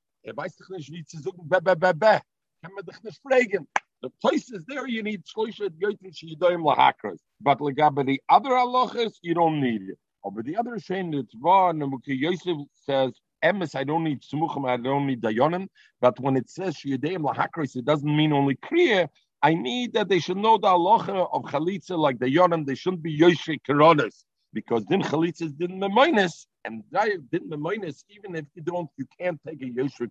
[4.02, 7.18] The place is there, you need shloisha yotin shiyidoyim lahakros.
[7.40, 9.98] But legabe ah, the other halachas, you don't need it.
[10.22, 13.12] Oh, Over the other shame, the Tzva Yosef says
[13.44, 15.68] emes, I don't need smuchim, I don't need dayonim.
[16.00, 19.08] But when it says shiyadeim lahakris, it doesn't mean only kriya.
[19.42, 22.66] I need that they should know the halacha of chalitza like the yonim.
[22.66, 28.34] They shouldn't be yoshe koronas because din chalitza is din memoinus, and din memoinus, even
[28.36, 30.08] if you don't, you can't take a yoshe.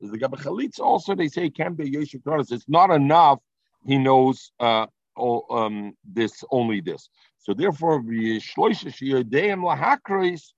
[0.00, 1.14] There's the gabba chalitza also.
[1.14, 2.50] They say can be yoshe koronas.
[2.50, 3.38] It's not enough.
[3.86, 7.08] He knows uh, oh, um, this only this.
[7.38, 10.52] So therefore, the shloisha shiyadeim lahakris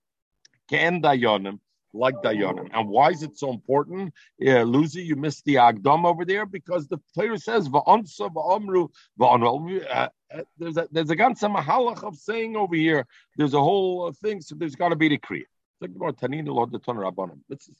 [0.69, 1.59] can dayonim
[1.95, 2.69] like Dayanim.
[2.73, 4.13] And why is it so important?
[4.37, 9.85] Yeah, Lucy, you missed the Agdom over there because the Torah says Va'ansa va'amru va'anru.
[9.89, 13.05] Uh, uh, there's a there's a ganze mahalach of saying over here.
[13.37, 15.45] There's a whole thing, so there's got to be the kriya.
[15.81, 17.39] Think about Tanina Lord the Ton Rabbanim.
[17.49, 17.75] This is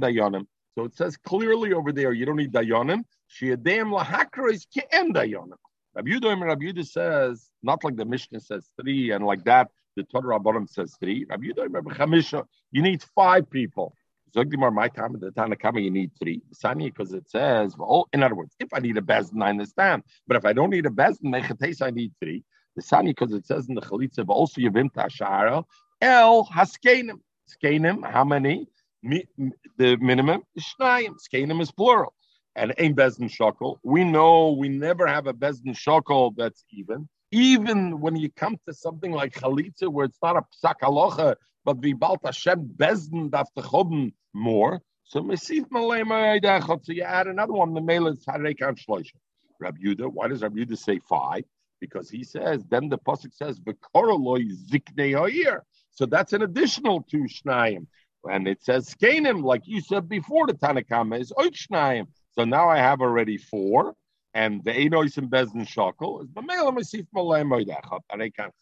[0.00, 0.46] Dayanim.
[0.74, 3.04] So it says clearly over there, you don't need Dayanim.
[3.30, 5.12] Shiyadei Lahakres Ken.
[5.12, 10.04] Rabbi Yudah Rabbi Yudah says, not like the Mishnah says three and like that, the
[10.04, 11.26] Torah Rabbanim says three.
[11.28, 13.94] Rabbi Chamisha, you need five people.
[14.34, 16.42] Zogdimar, my time at the Tanakama, you need three.
[16.52, 20.02] Sani, because it says, well, in other words, if I need a bezdin, I understand.
[20.26, 22.44] But if I don't need a mechates, I need three.
[22.76, 25.64] The Sani, because it says in the Chalitza, also Yavim Tashara,
[26.00, 27.20] El Haskenim.
[27.50, 28.68] Skenim, how many?
[29.02, 31.14] the minimum is shnayim.
[31.16, 32.14] Skenim is plural.
[32.56, 33.76] And ein bezdin shakel.
[33.84, 37.08] We know we never have a bezdin shakel that's even.
[37.30, 41.76] Even when you come to something like chalitza, where it's not a psak halacha, but
[41.78, 44.80] vi balt Hashem bezdin daf more.
[45.04, 47.74] So mesif malema So you add another one.
[47.74, 49.14] The male is harekan shloisha.
[49.60, 50.12] Rabbi Yudah.
[50.12, 51.44] Why does Rabbi Yudah say five?
[51.80, 55.60] Because he says then the pasuk says v'koroloi ziknei
[55.90, 57.86] So that's an additional two shnayim.
[58.24, 62.06] And it says skenim, like you said before, the Tanakama is oich shnayim.
[62.32, 63.94] So now I have already four,
[64.34, 68.52] and the Einois and Bezdin Shakel is Bamela Masif Malay Moidachot, and I can't.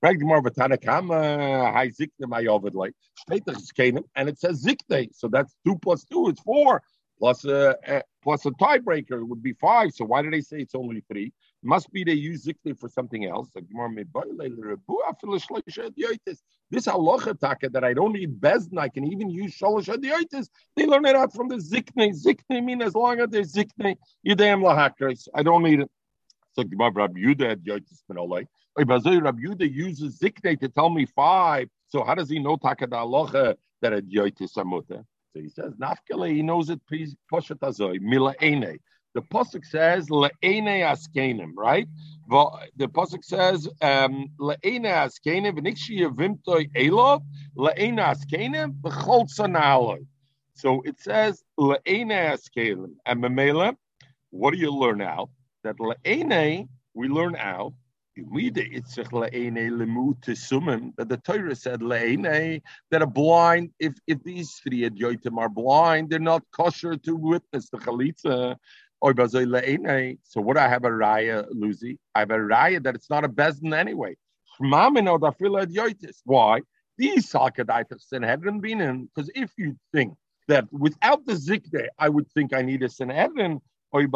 [0.00, 2.94] Frag more Tanakama, uh, High Zikne Mayovid like
[3.28, 5.14] Shteitach Skenim, and it says Zikne.
[5.14, 6.82] So that's two plus two, it's four
[7.18, 9.92] plus a, plus a tiebreaker it would be five.
[9.92, 11.32] So why did they say it's only three?
[11.62, 13.50] Must be they use zikli for something else.
[13.54, 13.64] This
[16.86, 20.48] halacha taka that I don't need bezn, I can even use shalosh adiotis.
[20.74, 22.14] They learn it out from the zikne.
[22.14, 23.96] Zikne mean as long as there's zikne,
[24.26, 25.28] yudayim lahakres.
[25.34, 25.90] I don't need it.
[26.52, 28.46] So Rabbi Yudah adiotis minolay.
[28.76, 31.68] Rabbi Yudah uses zikne to tell me five.
[31.88, 35.04] So how does he know taka da halacha that adiotis amuta?
[35.32, 38.80] So he says, Nafkele, he knows it, Poshet Azoi, Mila Ene.
[39.14, 41.88] The Pasuk says, Le'ene Askenim, right?
[42.28, 47.22] The Pasuk says, um, Le'ene Askenim, V'nikshi Yevimtoi Elov,
[47.56, 50.06] Le'ene Askenim, V'chol Tzanaloi.
[50.54, 52.92] So it says, Le'ene Askenim.
[53.04, 53.74] And Memela,
[54.30, 55.30] what do you learn out?
[55.64, 57.74] That Le'ene, we learn out
[58.16, 58.24] that
[61.08, 66.42] the Torah said that a blind, if if these three adyotim are blind, they're not
[66.50, 68.56] kosher to witness the chalitza.
[69.02, 71.98] Oh, so what do I have a raya, Lucy?
[72.14, 74.16] I have a raya that it's not a bezdin anyway.
[76.24, 76.60] Why?
[76.98, 80.14] These salkadaitas Sanhedrin binin, because if you think
[80.48, 84.14] that without the zikde, I would think I need a Sanhedrin, why do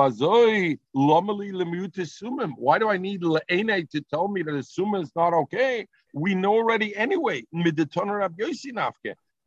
[2.89, 5.89] I need Le'ene to tell me that a summa is not okay?
[6.13, 7.45] We know already anyway.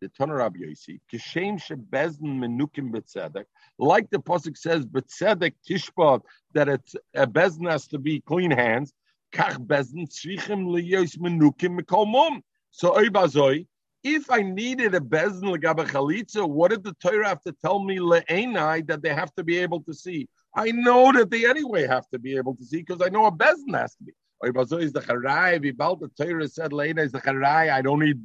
[0.02, 1.00] The Toner Rab Yosi.
[1.12, 3.46] Kishem Shebezn Menukim Betzedek.
[3.80, 6.22] Like the Pasuk says, Betzedek Tishba,
[6.54, 8.94] that it's a Bezn has to be clean hands.
[9.34, 12.42] Kach Bezn Tzrichim Liyos Menukim Mekolmum.
[12.72, 13.66] So Oibazoi,
[14.04, 17.98] if I needed a bezin legabe chalitza, what did the Torah have to tell me
[17.98, 20.30] le'enai that they have to be able to see?
[20.56, 23.32] I know that they anyway have to be able to see because I know a
[23.32, 24.14] bezin has to be.
[24.84, 25.62] is the charai.
[25.62, 27.72] the Torah said le'enai is the charai.
[27.72, 28.22] I don't need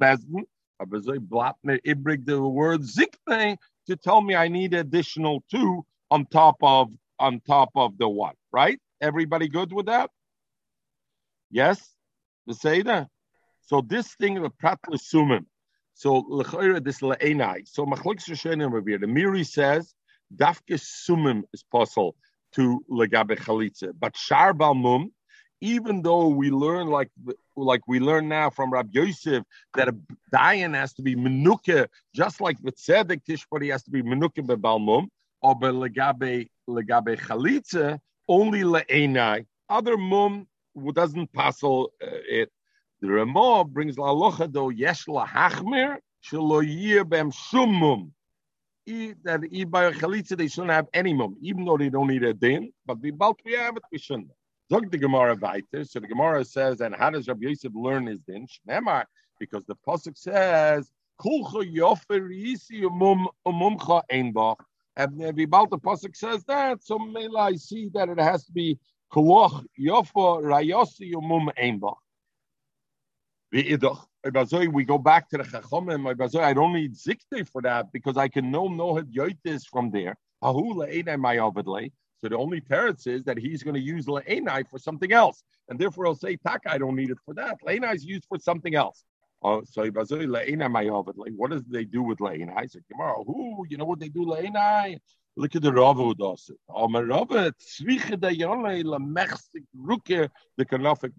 [0.85, 1.27] bezin.
[1.27, 6.91] blatner ibrig the word zikne to tell me I need additional two on top of
[7.19, 8.35] on top of the one.
[8.51, 8.79] Right?
[9.01, 10.09] Everybody good with that?
[11.51, 11.95] Yes,
[12.47, 13.07] the Seder.
[13.61, 15.45] So this thing of pratla sumim
[15.93, 16.43] so
[16.83, 17.67] this la'enai.
[17.67, 18.97] So machlik sheshenim over here.
[18.97, 19.93] The Meiri says
[20.35, 22.15] dafke sumim is possible
[22.53, 25.11] to legabe chalitza, but shar balmum.
[25.63, 27.09] Even though we learn like
[27.55, 29.45] like we learn now from Rab Yosef
[29.75, 29.95] that a
[30.33, 35.07] dayan has to be menuke, just like the tzedek tishpari has to be menuke bebalmum,
[35.41, 37.97] or be legabe legabe chalitza
[38.27, 39.45] only le'enai.
[39.69, 40.47] Other mum
[40.91, 42.07] doesn't passel uh,
[42.39, 42.49] it
[42.99, 48.11] the Ramah brings la locha do yesh la hachmir shelo yir bem shumum.
[49.23, 49.39] That
[49.71, 52.73] by chalitza they shouldn't have any mum, even though they don't need a din.
[52.85, 54.27] But we both we have it, we shouldn't.
[54.71, 55.37] Zog the Gemara.
[55.85, 58.47] So the Gemara says, and how does Rabbi Yosef learn his din?
[58.47, 59.05] Shnemar,
[59.39, 64.57] because the pasuk says, Kulcha yofer yisi umum umumcha einbach.
[64.95, 68.51] And every about the pasuk says that, so maybe I see that it has to
[68.51, 68.79] be
[69.11, 71.97] Kulach yofer rayosi umum einbach.
[73.51, 73.77] We
[74.85, 76.07] go back to the Chachomim.
[76.41, 80.15] I don't need Zikte for that because I can know Nohad Yoitis from there.
[82.23, 85.43] So the only teretz is that he's going to use Le'enai for something else.
[85.67, 87.57] And therefore he'll say, Tak, I don't need it for that.
[87.67, 89.03] Le'enai is used for something else.
[89.41, 90.07] Oh, so what
[91.51, 92.71] does they do with Le'enai?
[92.71, 94.99] So tomorrow, who, you know what they do Le'enai?
[95.35, 96.57] Look at the Rav who does it.
[96.69, 101.11] Omer Rav, tzviche da yonei la mechsik ruke the kanofik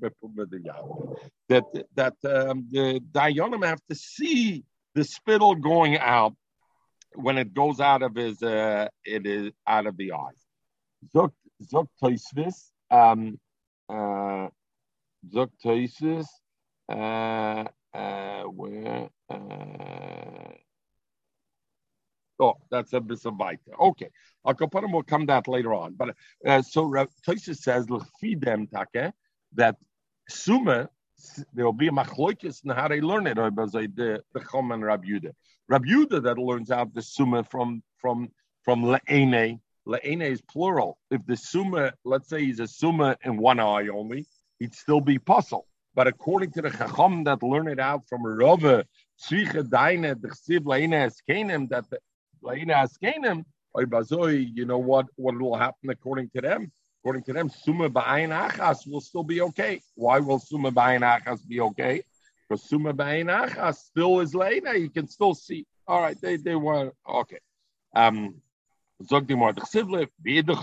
[1.51, 1.65] That
[1.97, 4.65] that um, the Dayanim have to see
[4.95, 6.35] the spittle going out
[7.15, 10.44] when it goes out of his uh, it is out of the eyes.
[11.13, 11.33] Zok
[11.63, 13.39] zok toisvis um
[13.89, 14.49] uh
[15.33, 16.27] zok toisvis
[16.89, 20.51] uh uh where uh
[22.41, 23.79] Oh, that's a bisabaita.
[23.79, 24.09] Okay,
[24.45, 25.95] Al Kapanim will come that later on.
[25.95, 26.83] But uh, so
[27.27, 29.13] Tosis says them take
[29.55, 29.77] that
[30.29, 30.91] suma
[31.53, 33.37] there will be a machloikis in how they learn it.
[33.37, 35.05] The the Chom and Rab.
[35.69, 38.29] Rabbi Yudah that learns out the summa from from
[38.63, 39.61] from le'ene.
[39.87, 40.99] Le'ene is plural.
[41.11, 44.27] If the summa, let's say he's a summa in one eye only,
[44.59, 45.67] he'd still be puzzle.
[45.95, 48.85] But according to the chacham that learned it out from Rove, eskenim
[51.69, 51.85] that
[52.47, 53.45] eskenim,
[54.57, 56.73] you know what what will happen according to them?
[57.03, 59.83] According to them, summa ba'ayin achas will still be okay.
[59.95, 62.03] Why will summa ba'ayin achas be okay?
[62.49, 64.81] Because summa ba'ayin achas still is le'ene.
[64.81, 65.67] You can still see.
[65.87, 67.41] All right, they they were okay.
[67.95, 68.37] Um,
[69.03, 69.55] Zog the Gemara,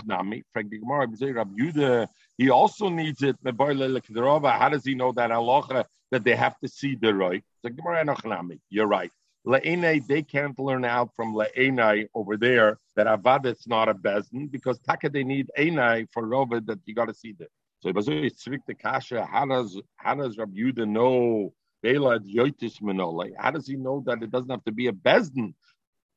[0.06, 2.08] nami, the Gemara,
[2.38, 6.94] he also needs it, how does he know that halacha, that they have to see
[6.94, 7.44] the right?
[7.62, 9.10] Zog the Gemara, you're right.
[9.44, 14.78] They can't learn out from Le'enei over there that Avad it's not a bezin because
[14.78, 17.48] taka they need Enai for Rova that you got to see that.
[17.80, 19.24] So it's the kasha.
[19.24, 21.52] How does how does Rabbi Yudah know
[21.84, 25.54] How does he know that it doesn't have to be a bezin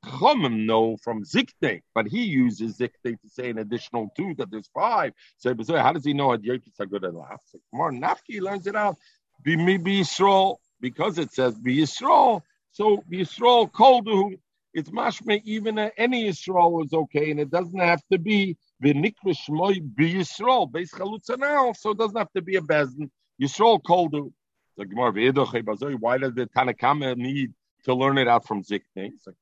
[0.05, 4.69] Chomim know from Zikne, but he uses Zikne to say an additional two, that there's
[4.73, 5.13] five.
[5.37, 7.55] So, how does he know at Yerkis are good last?
[7.73, 8.97] More Nafki learns it out.
[9.43, 12.41] Be me be Yisrael, because it says be Yisrael.
[12.71, 14.37] So be Yisrael koldu.
[14.73, 19.95] It's mashme even any Yisrael is okay, and it doesn't have to be v'nikra shmoy
[19.95, 20.71] be Yisrael.
[20.71, 23.09] Beis chalutzanal, so it doesn't have to be a bezin.
[23.41, 24.31] Yisrael koldu.
[24.77, 27.53] Why does the Tanakama need
[27.85, 29.13] to learn it out from Zikne.
[29.13, 29.35] It's like,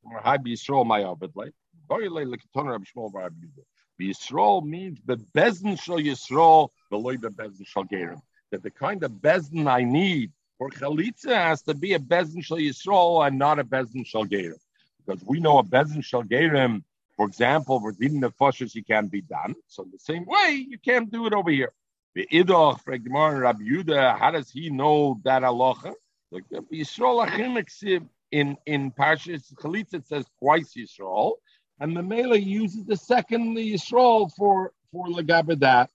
[4.02, 8.22] Yisrael, means the bezin shall Yisrael, the loy bezin shall gerim.
[8.52, 12.58] That the kind of bezin I need for chalitza has to be a bezin shall
[12.58, 14.60] Yisrael and not a bezin shall gerim.
[15.06, 16.84] Because we know a bezin shall gerim,
[17.16, 19.56] for example, for din the foshes, you can be done.
[19.68, 21.72] So in the same way, you can't do it over here.
[22.16, 25.94] The idach, for Rabbi Yudah, how does he know that halacha?
[26.32, 27.58] Like Yisrael achim
[28.34, 31.34] in in Parshas Chalitza it says twice Yisrael,
[31.80, 35.88] and the Mela uses the second Yisrael for for Legabedat.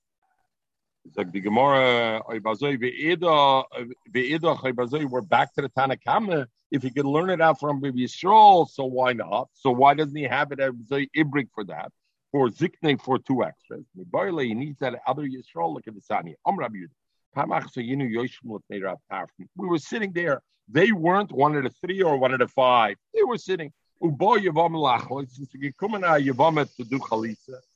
[1.17, 2.41] Like the Gemara we're
[5.21, 6.47] back to the Tanakama.
[6.71, 9.49] If he could learn it out from Yisrael, so why not?
[9.55, 10.75] So why doesn't he have it as
[11.17, 11.91] Ibrik for that?
[12.31, 13.87] For Zikne for two extras.
[13.97, 15.75] He needs that other Yisrael.
[15.75, 16.37] Look at the Sani.
[19.57, 22.97] We were sitting there they weren't one of the three or one of the five.
[23.15, 23.73] They were sitting.
[24.01, 24.13] Uh, uh,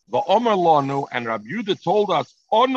[0.08, 2.76] the Omer Lono And Rabbi Yudah told us, all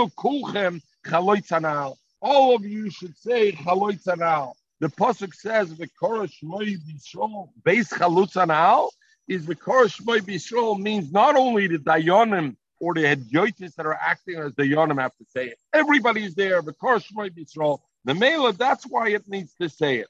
[2.56, 4.54] of you should say chaloitzanal.
[4.80, 8.90] The pasuk says, the Shmoi B'Yisrael, base chalutzanal,
[9.28, 14.40] is the Shmoi B'Yisrael means not only the Dayanim or the Hedyotis that are acting
[14.40, 15.60] as Dayanim have to say it.
[15.72, 17.80] Everybody's there, the Shmoi B'Yisrael.
[18.06, 20.08] The Mela, that's why it needs to say it.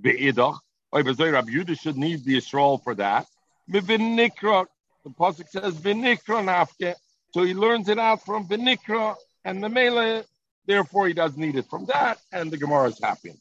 [0.00, 0.58] Be'idach.
[0.92, 3.26] Rabbi Yudah should need the Yisrael for that.
[3.70, 4.66] V'nikra.
[5.04, 6.94] The pasuk says v'nikra nafke.
[7.32, 10.24] So he learns it out from v'nikra and the Mela.
[10.66, 13.32] Therefore, he doesn't need it from that, and the Gemara is happy.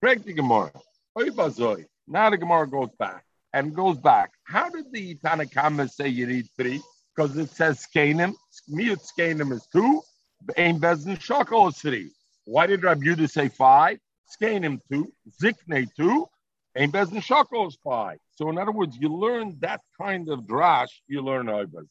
[0.00, 0.72] Correct the Gemara.
[2.08, 4.30] Now the Gemara goes back and goes back.
[4.44, 6.80] How did the Tanakama say you need three?
[7.14, 8.34] Because it says skenim.
[8.68, 10.00] Mute skenim is two.
[10.56, 12.10] Ain bezin shakol is three.
[12.44, 13.98] Why did Rabbi Yudah say five?
[14.28, 16.26] Skenim two, Zikne two,
[16.74, 18.18] and Bezin Shakos five.
[18.34, 21.86] So in other words, you learn that kind of drash, you learn Oibaz.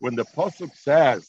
[0.00, 1.28] When the Pasuk says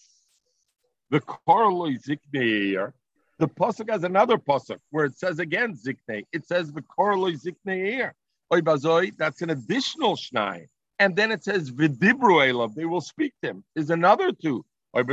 [1.09, 2.93] the Korloi Zikne
[3.39, 6.25] the Pasuk has another Pasuk where it says again Zikne.
[6.33, 8.11] It says the Korloi Zikne
[8.51, 10.67] Oibazoi, that's an additional Shnai.
[10.97, 13.63] And then it says Vidibru Elav, they will speak to him.
[13.73, 14.65] There's another two.
[14.95, 15.11] In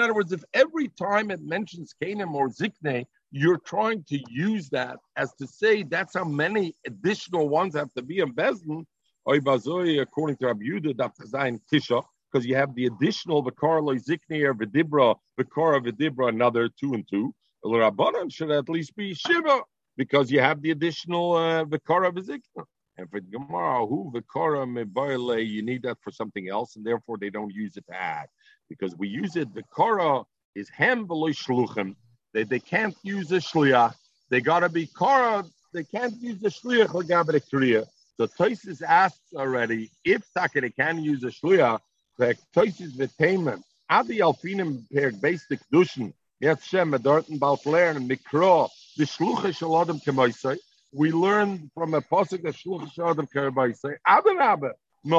[0.00, 4.98] other words, if every time it mentions Canaan or Zikne, you're trying to use that
[5.16, 8.84] as to say that's how many additional ones have to be in Bezdin,
[9.26, 12.02] according to Rabbi Yudah, Tisha,
[12.32, 17.34] because you have the additional Vikarlo Zikne or Vidibra, Vikara Vidibra, another two and two.
[17.62, 19.62] The Rabbanan should at least be Shiva,
[19.96, 22.64] because you have the additional uh, Vikara Vizikna.
[23.00, 27.16] And for the Gemara, who vikara mebaile, you need that for something else, and therefore
[27.16, 28.26] they don't use it to add.
[28.68, 31.96] Because we use it, vikara is hem shluchim.
[32.34, 33.94] They, they can't use a shliach.
[34.28, 37.86] They gotta be kara, they can't use a shliach legabe kriya.
[38.18, 41.80] So Tosis asks already if Taka they can use a shliach,
[42.18, 43.62] the v'tayman.
[43.88, 46.12] Adi alfinim per basic dushin.
[46.38, 50.58] Jetzt Shem, Dorten, Balfler, and Mikro, the shlucha shalodem kemoisai
[50.92, 53.96] we learn from a pasuk of shluch shadam karabaisei.
[54.06, 54.72] Abe.
[55.02, 55.16] If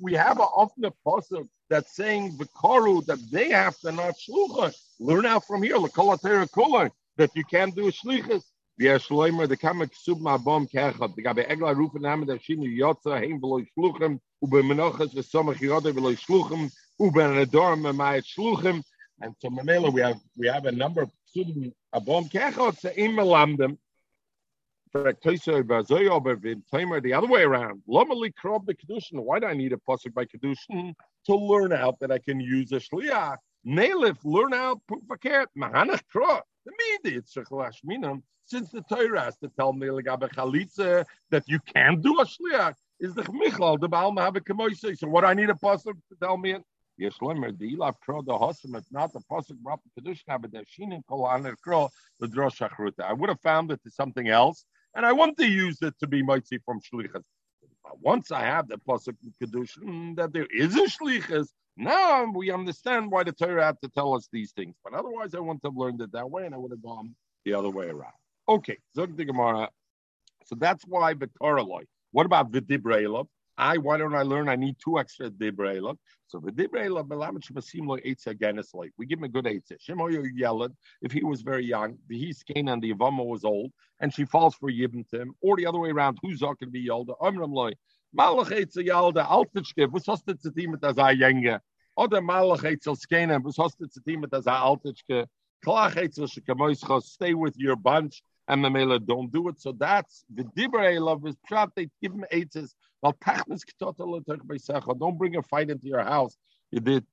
[0.00, 4.72] we have a often pasuk that's saying the Vikaru that they have to not shlucha.
[5.00, 8.44] Learn out from here, that you can't do shlichus.
[8.78, 11.16] The kamek sub ma bom kechot.
[11.16, 16.16] The gabe egla rufen der shinu yotza heim v'loy shluchem ube menoches v'somach yodeh v'loy
[16.16, 16.70] shluchem
[17.00, 18.84] ube nedorm mayet shluchem.
[19.20, 23.78] And so Mamela, we have we have a number of psudim abom kechot se'im melamdem.
[24.92, 25.16] The
[27.14, 27.82] other way around.
[27.86, 30.94] Why do I need a pasuk by kedushin
[31.26, 33.36] to learn out that I can use a shliach?
[33.64, 36.40] Nelif, learn out pukvakert mahanach krob.
[36.66, 36.72] The
[37.04, 37.36] media it's
[38.44, 43.14] since the Torah has to tell me chalitza that you can do a shliach is
[43.14, 44.12] the chmichal the baal
[44.96, 46.64] So what do I need a pasuk to tell me it.
[47.00, 47.94] The ilav
[48.26, 48.76] the hosam.
[48.76, 51.26] It's not the pasuk the kedushin, but the shinin kol
[51.62, 51.88] kro
[52.18, 53.04] the drosh achruta.
[53.04, 56.06] I would have found it to something else, and I want to use it to
[56.06, 57.22] be mighty from shlichas.
[57.82, 62.50] But Once I have the pasuk kedushin hmm, that there is a shlichas, now we
[62.50, 64.74] understand why the Torah had to tell us these things.
[64.84, 67.14] But otherwise, I wouldn't have learned it that way, and I would have gone
[67.46, 68.12] the other way around.
[68.48, 69.70] Okay, Zog the Gemara.
[70.44, 71.84] So that's why the Koraloi.
[72.12, 73.28] What about the Dibrailov?
[73.60, 74.48] I why don't I learn?
[74.48, 75.98] I need two extra Dibrailov.
[76.28, 79.44] So the Dibrailov Belamich Masim Lo Eitz again is like we give him a good
[79.44, 79.70] Eitz.
[79.86, 84.14] Shemoyo yelled if he was very young, the he's and the Yavama was old, and
[84.14, 86.88] she falls for Yibn him, or the other way around, who's not going to be
[86.88, 87.14] Yalda?
[87.22, 87.72] Amram Loy.
[88.18, 91.60] Malach Eitz Yalda, Altitschke, was hast du zu tun mit der Jenge?
[91.98, 95.26] Oder Malach Eitz Skene, was hast du zu tun mit der Altitschke?
[95.62, 99.60] Klach Eitz Shekamoischos, stay with your bunch and Mamela don't do it.
[99.60, 101.70] So that's the Dibrei love is pshat.
[101.76, 102.74] They give him eitzes.
[103.02, 103.16] Well,
[104.98, 106.36] don't bring a fight into your house.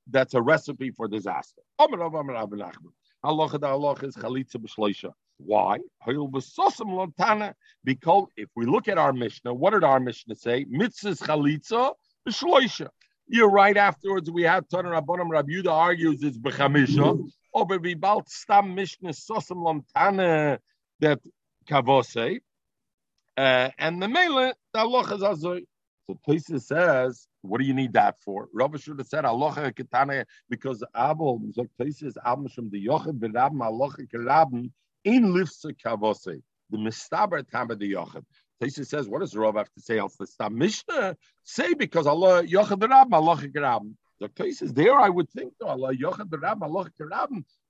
[0.09, 1.61] That's a recipe for disaster.
[1.79, 1.95] Allah
[4.03, 5.79] is chalitza Why?
[7.83, 10.65] Because if we look at our Mishnah, what did our Mishnah say?
[10.65, 11.93] Mitzvahs chalitza
[12.27, 12.89] b'shloisha.
[13.29, 14.29] You're right afterwards.
[14.29, 16.97] We have Tanur Rabbanim Rabbi Yudah argues it's b'chamisha.
[16.97, 17.27] Mm-hmm.
[17.53, 20.59] Oh, or we balt stam Mishnah sosam lantana
[20.99, 21.19] that
[21.69, 22.39] kavose,
[23.37, 25.65] uh, and the mele the Allah is azoy.
[26.07, 28.47] So Tosis says, what do you need that for?
[28.53, 33.61] Rabbi should have said Allah ketane because Abel so Tosis Abel from the Yochid berabim
[33.61, 34.71] Allah kerabim
[35.03, 36.41] in lifse kavose.
[36.69, 38.23] The mistaber tam the Yochid.
[38.61, 40.15] Tosis says, what does Rav have to say else?
[40.15, 43.93] The Stam Mishnah say because Allah Yochid berabim Allah kerabim.
[44.19, 46.89] The is there, I would think, though, Allah Yochid berabim Allah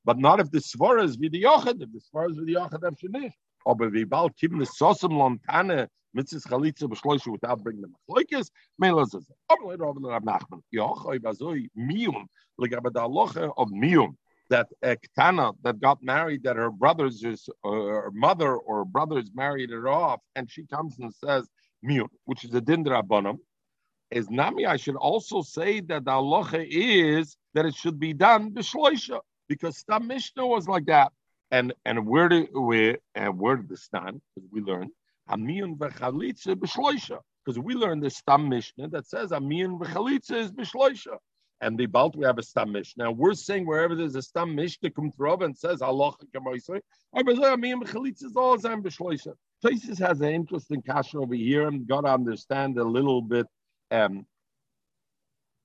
[0.08, 1.82] but not if the svara is with the yochad.
[1.82, 3.34] If the svara is with the yochad, I'm shenish.
[3.68, 8.50] Aber wie bald kippen the sosam lontane mitzvah chalitza b'shloishu without bringing the machloikes,
[8.80, 9.26] mele zezeh.
[9.50, 10.62] Aber leid Rav Rav Nachman.
[10.74, 12.26] Yochai bazoi miyum
[12.60, 14.16] legabe da of miyum
[14.50, 19.30] that a Ketana that got married, that her brothers, is, uh, her mother or brothers
[19.36, 21.50] married her off, and she comes and says,
[21.86, 23.40] Miyun, which is a Dindra Bonum,
[24.10, 24.66] is Nami.
[24.66, 29.78] I should also say that the halacha is that it should be done b'shloisha because
[29.78, 31.12] Stam Mishnah was like that.
[31.52, 34.22] And and where did we and where did this stand?
[34.36, 34.92] Because we learned
[35.30, 37.20] Amiyun v'chalitza b'shloisha.
[37.44, 41.18] Because we learned the Stam Mishnah that says Amiyun v'chalitza is b'shloisha.
[41.62, 43.12] And the Balt we have a Stam Mishnah.
[43.12, 46.82] We're saying wherever there's a Stam Mishnah through and says Allah kamoisay,
[47.16, 49.34] Amiyun v'chalitza is all Zam b'shloisha.
[49.62, 53.48] Places has an interesting question over here and got to understand a little bit
[53.90, 54.26] um,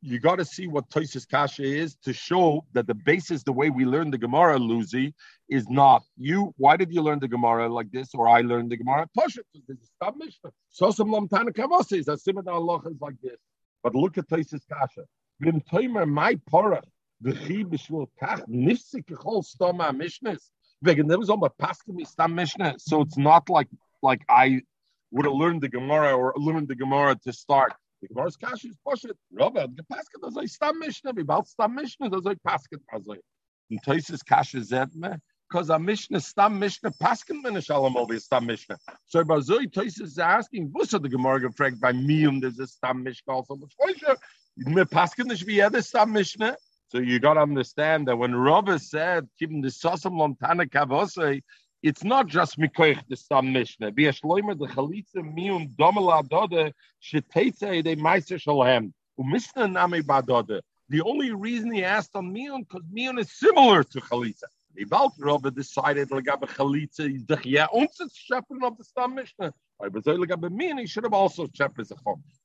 [0.02, 3.70] you got to see what Tosis Kasha is to show that the basis, the way
[3.70, 5.14] we learn the Gemara, Lucy,
[5.48, 6.52] is not you.
[6.56, 9.06] Why did you learn the Gemara like this, or I learned the Gemara?
[9.16, 9.46] Push it.
[9.68, 10.50] Is Mishnah.
[10.70, 12.06] So some lam tana kavasis.
[12.06, 13.38] Asimad Allah is like this.
[13.84, 15.04] But look at Tosis Kasha.
[15.38, 16.82] Bim toimer my porach
[17.24, 20.50] v'chi b'shvul kach nifsik kechol stoma mishnas.
[20.82, 22.74] Wegen there was all my paskin stam Mishnah.
[22.78, 23.68] So it's not like
[24.02, 24.62] like I
[25.12, 27.72] would have learned the Gemara or learned the Gemara to start.
[28.02, 29.14] The Gemara's Kashi is Poshet.
[29.32, 31.12] Rabbi, the Paskin does a Stam Mishnah.
[31.12, 33.18] We bald Stam Mishnah does a Paskin Azay.
[33.70, 38.76] And Toises Kashi Zedme, because a Mishnah Stam Mishnah Paskin Min Shalom over Stam Mishnah.
[39.06, 43.04] So Bazoi Toises is asking, what's the Gemara gefragt by me um there's a Stam
[43.04, 43.54] Mishnah also.
[43.54, 44.16] But Poshet,
[44.56, 46.56] me Paskin is wie jeder Stam Mishnah.
[46.88, 51.40] So you got to understand that when Rabbi said, keeping the Sosam Lontana Kavose,
[51.82, 53.90] it's not just mikoich the stam mishnah.
[53.90, 56.72] Be shloimer the chalitza miun domela dode
[57.02, 58.92] shetetze de shalhem.
[59.18, 60.60] Badode.
[60.88, 64.44] The only reason he asked on miun because miun is similar to chalitza.
[64.74, 69.52] The Baltrova decided legabe chalitza is yeah uns shepherd of the stam mishnah.
[69.80, 71.88] But legabe miun he should have also shepherd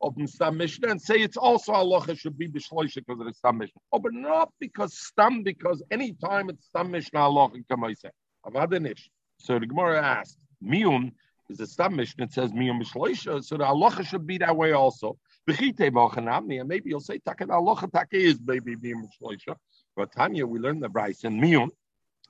[0.02, 3.28] of the stam mishnah and say it's also Allah should be the b'shloisha because of
[3.28, 3.82] the stam mishnah.
[3.92, 8.10] Oh, but not because stam because any time it's stam mishnah I say.
[8.44, 9.10] Avadanish.
[9.40, 11.12] So the Gemara asked, Miyum
[11.50, 12.22] is a stam mission.
[12.24, 13.44] It says Miyum Mishloisha.
[13.44, 15.18] So the halacha should be that way also.
[15.48, 19.56] And maybe you'll say takan alocha take is maybe being shloisha.
[19.96, 21.70] But Tanya, we learned the Bryce in Miyun,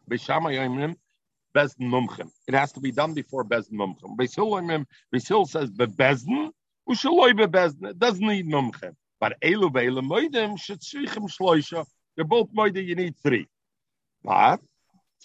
[0.10, 0.96] Beshama Yomim,
[1.56, 2.30] Bezdin Mumchim.
[2.48, 4.16] It has to be done before Bezdin Mumchim.
[4.16, 6.52] Besil says Bebezdin,
[6.88, 7.90] Ushaloi Bebezdin.
[7.90, 8.96] It doesn't need Mumchim.
[9.20, 11.86] But Elu Be'elu Moedim, Shetzrichim Shloisha.
[12.16, 13.48] They're both Moedim, you need three.
[14.24, 14.60] But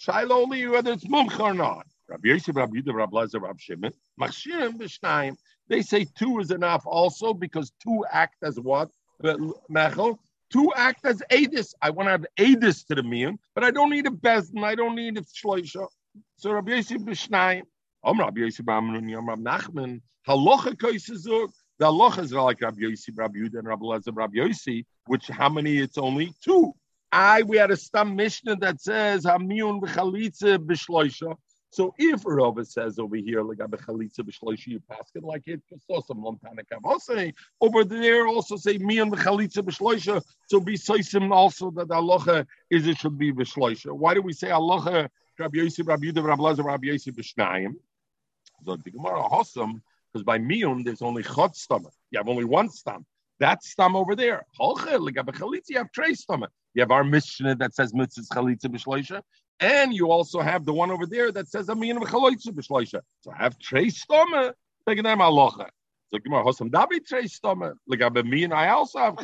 [0.01, 1.85] Shaila only whether it's Mumcha or not.
[2.09, 3.93] Rabbi Yosef, Rabbi Yudah, Rabbi Lezer, Rabbi Shimon.
[4.19, 5.35] Machshirim B'shnayim.
[5.69, 8.89] They say two is enough also because two act as what?
[9.23, 10.17] Mechel.
[10.51, 11.73] Two act as Adis.
[11.81, 14.63] I want to have Adis to the meal, but I don't need a Bezdin.
[14.63, 15.87] I don't need a Shloisha.
[16.37, 17.63] So Rabbi Yosef B'shnayim.
[18.03, 20.01] Om Rabbi Yosef Amrun Yom Rabbi Nachman.
[20.27, 21.51] Halacha Koisezuk.
[21.79, 25.49] The halacha is like Rabbi Yosef, Rabbi Yudah, and Rabbi Lezer, Rabbi Yosef, which how
[25.49, 25.77] many?
[25.77, 26.73] It's only two.
[27.13, 31.35] I we had a stam mishnah that says Hamiyun b'chalitza b'shloisha.
[31.69, 35.61] So if Rava says over here, like b'chalitza b'shloisha, you pass it like it.
[35.87, 36.63] So some montana
[36.97, 40.23] say over there also say miyun b'chalitza b'shloisha.
[40.49, 43.91] So be soisim also that halacha is it should be b'shloisha.
[43.91, 45.07] Why do we say halacha
[45.37, 47.73] Rabbi Yosef, Rabbi Yudah, Rabbi Lazar, Rabbi Yosef b'shnayim?
[48.65, 51.93] So the Gemara Hossam because by miyun there's only chod stomach.
[52.09, 53.03] You have only one stomach.
[53.39, 54.47] That stam over there.
[54.59, 56.51] You have tray stomach.
[56.73, 59.21] You have our Mishnah that says mitzvah chalitza b'shloisha,
[59.59, 63.01] and you also have the one over there that says amin b'chalitza b'shloisha.
[63.21, 63.55] So I have
[63.89, 64.55] stomach.
[64.87, 65.69] Take them alocha.
[66.09, 67.77] So Gemara Hosam Dabi tray stomach.
[67.87, 69.17] Like I also have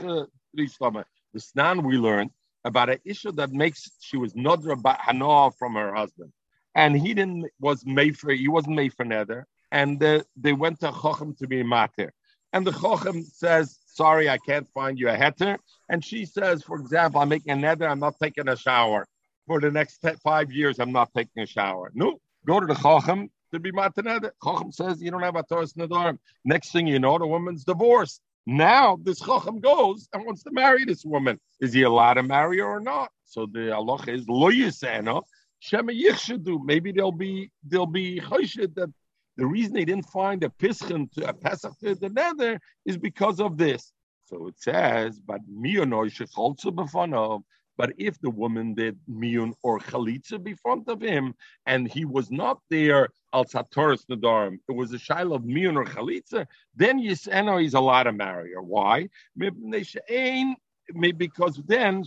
[0.56, 1.08] three stomach.
[1.34, 2.32] The snan we learned
[2.66, 6.32] about an issue that makes she was nodra hanoah from her husband,
[6.76, 10.92] and he didn't was made for he wasn't made for nether, and they went to
[10.92, 12.12] Chochem to be matir.
[12.54, 15.58] And the Chochem says, sorry, I can't find you a heter.
[15.90, 19.06] And she says, for example, I'm making a nether, I'm not taking a shower.
[19.46, 21.92] For the next five years, I'm not taking a shower.
[21.94, 24.32] No, go to the Chochem to be mataneder.
[24.42, 26.18] Chochem says, you don't have a Taurus Nadarm.
[26.46, 28.22] Next thing you know, the woman's divorced.
[28.46, 31.38] Now this Chochem goes and wants to marry this woman.
[31.60, 33.10] Is he allowed to marry her or not?
[33.26, 35.24] So the Allah is lo yisena.
[35.60, 36.64] Shema yichshadu.
[36.64, 38.92] Maybe there'll be there'll be choshed that
[39.40, 43.40] the reason they didn't find a Pischin to a Pesach to the nether is because
[43.40, 43.92] of this.
[44.26, 46.30] So it says, but Miono should
[46.76, 47.42] be fun of.
[47.80, 51.34] but if the woman did miyun or chalitza before of him,
[51.66, 55.86] and he was not there al satoris nadarim, it was a shail of miyun or
[55.86, 58.62] chalitza, then yiseno is allowed to marry her.
[58.62, 59.08] Why?
[59.36, 62.04] Maybe because then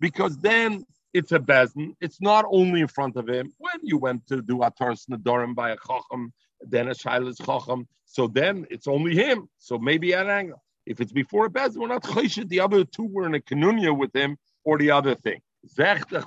[0.00, 1.94] because then it's a bezin.
[2.00, 3.52] It's not only in front of him.
[3.58, 8.26] When you went to do Ataras Nadorim by a Chacham, then a Shailas Chacham, so
[8.26, 9.48] then it's only him.
[9.58, 10.62] So maybe at angle.
[10.86, 12.48] If it's before a bezin, we're not chayshit.
[12.48, 15.40] The other two were in a kanunya with him or the other thing.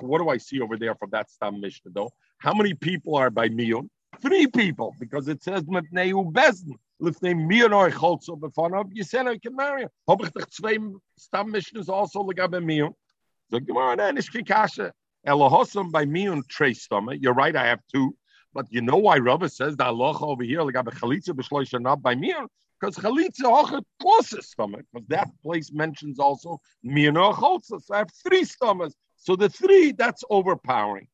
[0.02, 2.12] What do I see over there from that Stam Mishnah though?
[2.40, 3.88] How many people are by Miyun?
[4.22, 6.76] Three people, because it says Mepneu Bezin.
[7.02, 9.90] Lifnei Miyun or Cholzo Befonov, you said I can marry him.
[10.22, 10.78] Ich doch zwei
[11.18, 12.94] Stam Mishnahs also legabe Miyun.
[13.50, 14.92] The Gemara then is kikasha.
[15.28, 17.20] Elohosam by me on tray stomach.
[17.22, 18.16] You're right, I have two.
[18.54, 22.02] But you know why Rabbi says that Allah over here, like a chalitza b'shloisha not
[22.02, 22.34] by me?
[22.80, 24.86] Because chalitza hochet closest stomach.
[24.94, 27.82] Because that place mentions also miyano cholza.
[27.82, 28.96] So I have three stomachs.
[29.18, 31.08] So the three, that's overpowering.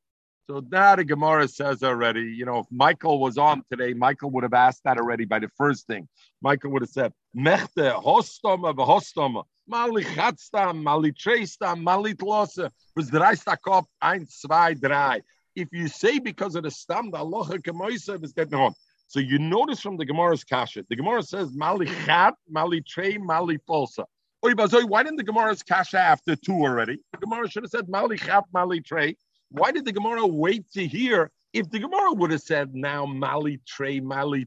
[0.48, 4.44] So that a Gemara says already, you know, if Michael was on today, Michael would
[4.44, 6.08] have asked that already by the first thing.
[6.40, 12.66] Michael would have said, Mechte, hostoma, Mali chatstam, mali treistam, mali tlose.
[12.66, 15.22] Uh, was dreistakop, ein, zwei, drei.
[15.56, 18.74] If you say because of the stam, the kemoisa is getting on.
[19.08, 23.58] So you notice from the Gemara's kasha, the Gemara says mali chat, mali trei, mali
[23.70, 24.04] tlose.
[24.42, 27.00] Why didn't the Gemara's kasha after two already?
[27.14, 29.16] The Gemara should have said mali chat, mali trei.
[29.50, 31.32] Why did the Gemara wait to hear?
[31.54, 34.46] If the Gemara would have said now mali trei, mali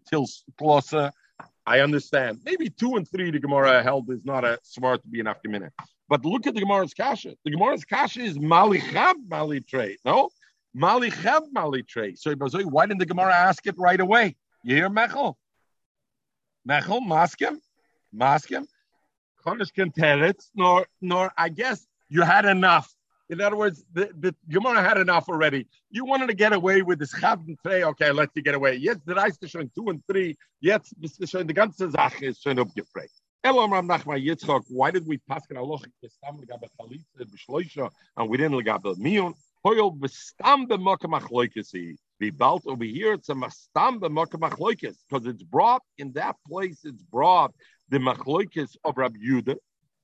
[1.68, 2.40] I understand.
[2.46, 5.74] Maybe two and three the Gemara held is not a smart to be enough minute.
[6.08, 7.36] But look at the Gemara's kasha.
[7.44, 9.62] The Gemara's kasha is mali chav mali.
[10.02, 10.30] No,
[10.72, 11.84] mali chav mali.
[12.16, 14.34] So why didn't the Gemara ask it right away?
[14.64, 15.34] You hear Mechel?
[16.66, 17.58] Mechel, maskim,
[18.14, 18.66] maskim.
[19.44, 20.42] Chodesh can tell it.
[20.54, 21.30] Nor, nor.
[21.36, 22.90] I guess you had enough.
[23.30, 25.66] In other words, the, the Gemara had enough already.
[25.90, 28.76] You wanted to get away with this Chav and Trey, okay, let you get away.
[28.76, 32.42] Jetzt the Reis schon two and three, jetzt bist du schon, die ganze Sache ist
[32.42, 33.12] schon aufgefragt.
[33.44, 38.30] Elam Ram Nachman Yitzchak, why did we pass in Allah Gestam legabe Chalitza b'shloisha and
[38.30, 39.34] we didn't legabe Mion?
[39.64, 41.96] Hoyol b'stam b'mokam achloikesi.
[42.18, 46.80] Be belt over here, it's a mastam b'mokam achloikes because it's brought in that place,
[46.84, 47.52] it's brought
[47.90, 49.56] the machloikes of Rabbi Yudah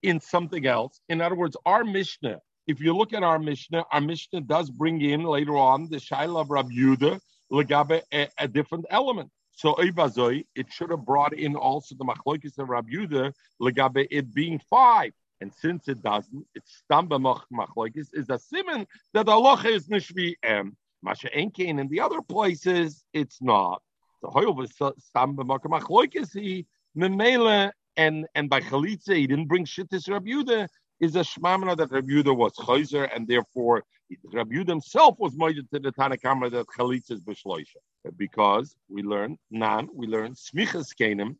[0.02, 1.00] in something else.
[1.08, 5.00] In other words, our Mishnah if you look at our Mishnah, our Mishnah does bring
[5.00, 7.20] in later on the Shaila of Rabbi Yudah,
[7.52, 9.30] Legabe, a, a different element.
[9.56, 14.60] So it should have brought in also the machlokes of Rabbi Yudah legabe it being
[14.68, 15.12] five.
[15.40, 17.20] And since it doesn't, it's stamba
[17.52, 20.76] machlokes is a simon that Allah is nishvi em.
[21.02, 23.80] Masha Enkein in the other places, it's not.
[24.22, 30.08] The hoyel was stamba machlokes he memela and and by chalitza he didn't bring shittis
[30.08, 30.66] Rabbi Yudah
[31.00, 33.84] is a shmamina that Rabbi Yudah was chayzer and therefore
[34.32, 37.76] Rabbi Yudah himself was moided to the Tanakhama that chalitza is b'shloisha.
[38.16, 41.36] Because we learn nan we learn smichas kenim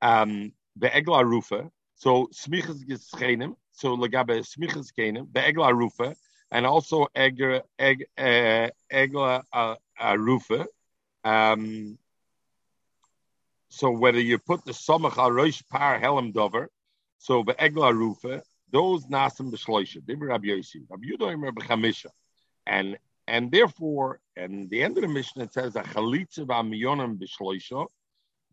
[0.00, 6.14] um be'egla rufa so smichas geschenim so legabe smichas kenim be'egla rufa
[6.50, 10.66] and also egla eg, uh, egla uh, uh, rufa
[11.24, 11.98] um
[13.68, 16.68] so whether you put the somach al roish par helm dover
[17.26, 22.10] so be'egla rufa those nasim b'shloisha dibur Rabbi Yossi Rabbi Yudah b'chamisha
[22.66, 22.98] and
[23.28, 27.86] and therefore, and the end of the mission it says a chalitza v'amiyonim b'shloisha,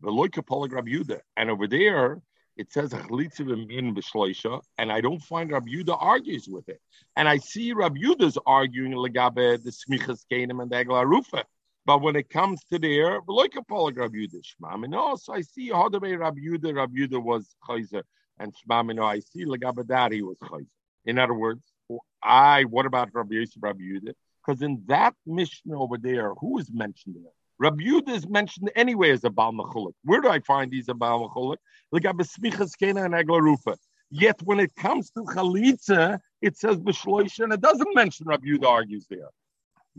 [0.02, 1.20] v'loika polig Rabbi Yudah.
[1.36, 2.22] And over there
[2.56, 6.80] it says a chalitza v'amiyonim b'shloisha, and I don't find Rabbi Yuda argues with it.
[7.16, 11.44] And I see Rabbi Yudah's arguing legabe the smichas kenim and the egla rufa.
[11.86, 15.18] But when it comes to there, v'loika polig Rabbi Yudah shmamino.
[15.18, 18.04] So I see Hodabe Rabbi Yudah, Rabbi Yuda was chayzer,
[18.40, 19.04] and shmamino.
[19.04, 20.66] I see he was chayzer.
[21.04, 21.62] In other words,
[22.22, 24.14] I what about Rabbi Yosef, Rabbi Yudah?
[24.44, 27.32] Because in that mission over there, who is mentioned there?
[27.58, 29.52] Rabbi Yudah is mentioned anyway as a Baal.
[30.04, 31.58] Where do I find these a Baal Mechulik?
[31.92, 33.76] Besmichas Kena and Aglarufa.
[34.10, 38.66] Yet when it comes to Chalitza, it says Beshloisha, and it doesn't mention Rabbi Yudah
[38.66, 39.28] argues there.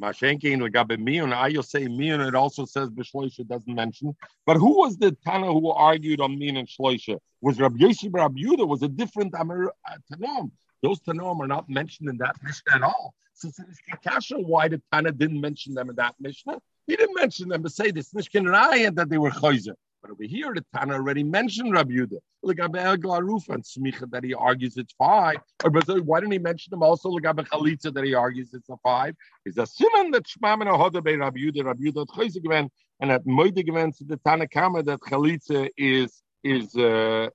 [0.02, 2.28] I will say miyun.
[2.28, 4.16] It also says b'shloisha doesn't mention.
[4.46, 7.20] But who was the Tana who argued on miyun and shloisha?
[7.42, 8.68] Was Rabbi Yosi Rabbi Yudah?
[8.68, 10.52] Was a different Amir uh, Tanom?
[10.82, 13.14] Those Tanom are not mentioned in that Mishnah at all.
[13.34, 16.62] So it's Kasha, why the Tana didn't mention them in that Mishnah?
[16.88, 19.76] He didn't mention them, but say this Mishkan Raya that they were Chayzer.
[20.02, 22.20] But over here, the Tana already mentioned Rabbi Yudah.
[22.42, 25.38] Look at Garuf and Smicha that he argues it's five.
[25.64, 27.16] Or why didn't he mention them also?
[27.16, 29.16] At Chalitza that he argues it's a five.
[29.46, 34.04] Is a that Shmamen Ahoda by Rabbi Yudah, Rabbi Chayzer given, and at Moide to
[34.04, 37.30] the Tana Kama that Chalitza is is uh.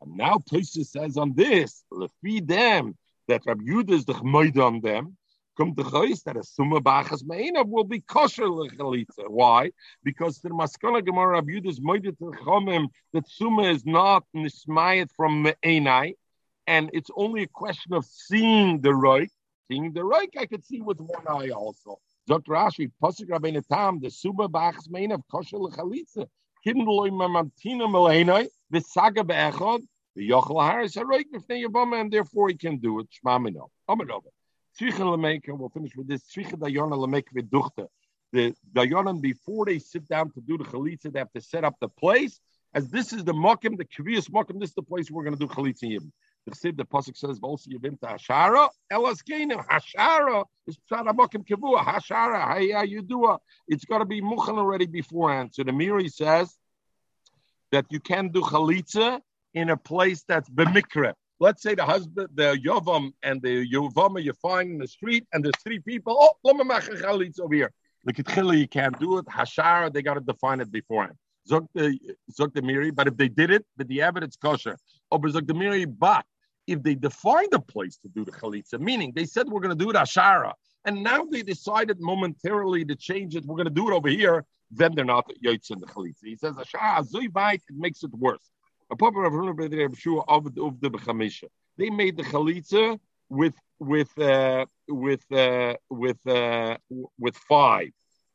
[0.00, 1.84] And now Tosis says on this,
[2.22, 2.96] feed them
[3.28, 5.16] that Rabbi Yudah is the chmoid on them,
[5.58, 9.28] come to that a summa bachas me'enav will be kosher lechalitza.
[9.28, 9.72] Why?
[10.04, 16.14] Because the maskana gemara moided to chomim that summa is not nismayet from me'enai,
[16.68, 19.30] and it's only a question of seeing the right.
[19.68, 21.98] Seeing the right, I could see with one eye also.
[22.28, 22.52] Dr.
[22.52, 26.26] Rashi, Pasuk Rabbeinu Tam, the summa bachas me'enav kosher lechalitza.
[26.62, 29.82] Kidden loy mamantina me'enai, v'saga be'echad,
[30.14, 33.08] the Yochel Haris Haroik B'fnei Yavama, and therefore he can do it.
[33.10, 33.68] Shmamino.
[33.88, 34.30] Amadova.
[34.78, 36.22] Tzricha Lameka, we'll finish with this.
[36.22, 37.88] Tzricha Dayona Lameka V'duchta.
[38.32, 41.76] The Dayanan, before they sit down to do the Chalitza, they have to set up
[41.80, 42.40] the place.
[42.74, 45.46] As this is the Mokim, the Kaviyas Mokim, this is the place we're going to
[45.46, 46.12] do Chalitza Yibim.
[46.46, 51.80] The Chsid, the Pasuk says, Volsi Yibim Hashara, Elas Kenim, Hashara, is Tzara Mokim Kavua,
[51.80, 53.38] Hashara, Haya Yudua.
[53.66, 55.50] It's got to be Muchan already beforehand.
[55.54, 56.54] So the Meiri says
[57.72, 59.20] that you can do Chalitza
[59.54, 61.14] in a place that's bemikra.
[61.40, 65.44] Let's say the husband, the yovam and the yovama you find in the street, and
[65.44, 66.16] there's three people.
[66.18, 67.72] Oh, chalitz over here.
[68.04, 69.26] The kitchila you can't do it.
[69.26, 71.16] Hashara they got to define it beforehand.
[71.48, 74.76] Zok the miri, but if they did it, but the evidence kosher.
[75.10, 76.24] Or zok the miri, but
[76.66, 79.84] if they defined a place to do the chalitza, meaning they said we're going to
[79.84, 80.52] do it hashara,
[80.84, 84.44] and now they decided momentarily to change it, we're going to do it over here,
[84.70, 86.24] then they're not yaitz in the chalitza.
[86.24, 88.50] He says hashara it makes it worse.
[88.90, 91.44] A papa of the Bechamisha.
[91.76, 96.76] They made the chalitza with with uh, with uh, with uh,
[97.18, 97.90] with five.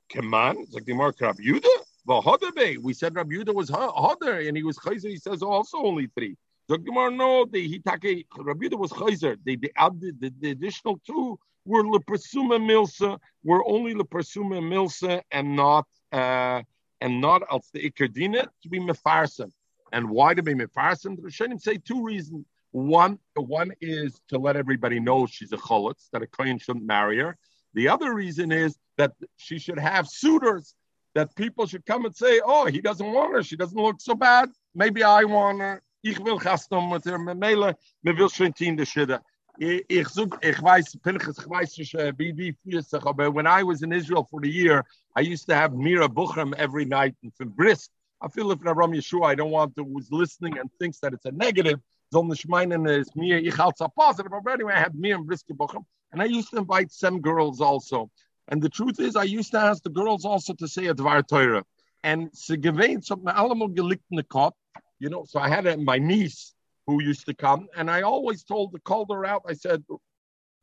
[0.09, 1.67] Kaman, it's like the Mark Rab Yuda.
[2.07, 2.77] V'hodabe.
[2.77, 5.09] We said Rab Yuda was hoder, and he was chayzer.
[5.09, 6.35] He says also only three.
[6.69, 9.37] So Gemara, no, the hitake Rab Yuda was chayzer.
[9.43, 9.71] They the,
[10.19, 13.17] the, the additional two were lepersuma milsa.
[13.43, 16.61] Were only lepersuma milsa and not uh,
[17.01, 19.51] and not als the ikerdina to be mefarsim.
[19.93, 21.15] And why they mefarsim?
[21.15, 22.45] The Rishonim say two reasons.
[22.71, 27.19] One, one is to let everybody know she's a cholitz, that a kohen shouldn't marry
[27.19, 27.37] her.
[27.75, 30.73] The other reason is that she should have suitors,
[31.13, 34.15] that people should come and say, oh, he doesn't want her, she doesn't look so
[34.15, 35.83] bad, maybe I want her.
[36.03, 39.21] Ich will gastom mit her, mele, me will de.
[39.59, 44.83] Ich ich weiß, Pinchas, ich weiß when I was in Israel for the year,
[45.15, 47.91] I used to have Mira Buchram every night in Brisk.
[48.23, 51.25] I feel if Ram Yeshua, I don't want to who's listening and thinks that it's
[51.25, 51.79] a negative.
[52.13, 54.31] A positive.
[54.43, 57.59] But anyway, I had me and Briske Bochum, and I used to invite some girls
[57.59, 58.09] also.
[58.47, 61.27] And the truth is, I used to ask the girls also to say a Dvar
[61.27, 61.63] Torah.
[62.03, 63.15] And sie gewähnt, so
[64.23, 64.55] cup,
[64.99, 66.53] you know, so I had a, my niece
[66.85, 69.83] who used to come, and I always told, the called her out, I said,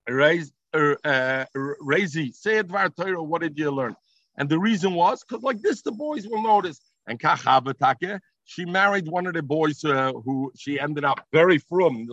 [0.09, 3.97] raise, uh, uh, Razy, say a Dvar Torah, what did you learn?
[4.37, 6.81] And the reason was, because like this, the boys will notice.
[7.07, 12.07] And Kachavatake, she married one of the boys uh, who she ended up very from.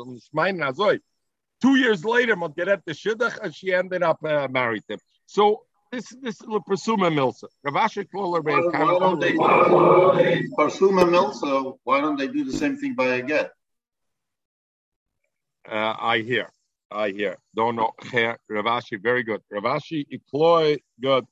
[1.62, 5.00] Two years later, Motgeret the Shidduch, she ended up uh, married him.
[5.26, 7.46] So this this is Persuma Milsa.
[7.66, 8.62] Ravashi Kloler Why
[9.00, 9.34] don't, they
[10.58, 11.78] Persuma Milsa?
[11.84, 13.52] Why don't they do the same thing by a get?
[15.70, 16.50] Uh, I hear,
[16.92, 17.38] I hear.
[17.56, 17.92] Don't know.
[18.52, 19.42] Ravashi, very good.
[19.52, 21.26] Ravashi Ikloy, good,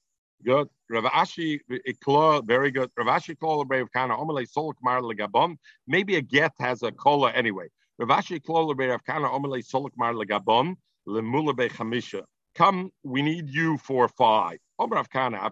[0.43, 0.67] good.
[0.91, 2.91] Ravashi Ikloy, very good.
[2.99, 5.57] Ravashi Kloler Brave Kana Omele Solok Mar Legabon.
[5.87, 7.67] Maybe a get has a cola anyway.
[7.99, 10.75] Ravashi Kloler Brave Kana Omele Solok Mar Legabon.
[11.07, 12.23] Lemula Be Chamisha.
[12.55, 14.59] Come, we need you for five.
[14.79, 15.49] Oh, Omer Kana, I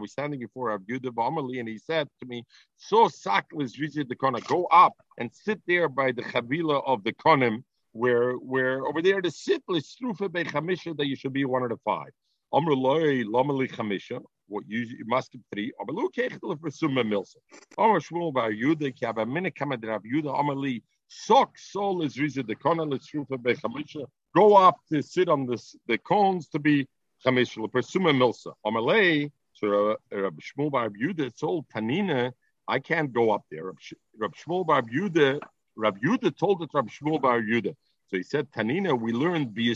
[0.00, 2.44] was standing before Rav Yudah, and he said to me,
[2.76, 7.12] So saklis visit the kona, go up and sit there by the chavila of the
[7.12, 11.62] konim, where where over there the sit strufa be chamisha that you should be one
[11.62, 12.10] of the five.
[12.54, 15.72] Loy lomali chamisha, what you, you must be three.
[15.80, 17.36] Omer lu kechel for summa milsa.
[17.78, 22.18] Omer shmuel bar Yudah, ki aba minute kama Rav Yudah, Omer li sok sol is
[22.18, 26.48] rizid the kona, let's strufa be chamisha go up to sit on this, the cones
[26.48, 26.88] to be
[27.24, 28.52] chamish persuma milsa.
[28.66, 32.32] Amalei, so Rabbi Shmuel Bar Yehuda told Tanina,
[32.66, 33.64] I can't go up there.
[33.64, 35.40] Rabbi Shmuel Bar Yehuda,
[35.76, 37.74] Rabbi Yehuda told it Rabbi Shmuel Bar Yehuda.
[38.08, 39.74] So he said, Tanina, we learned be.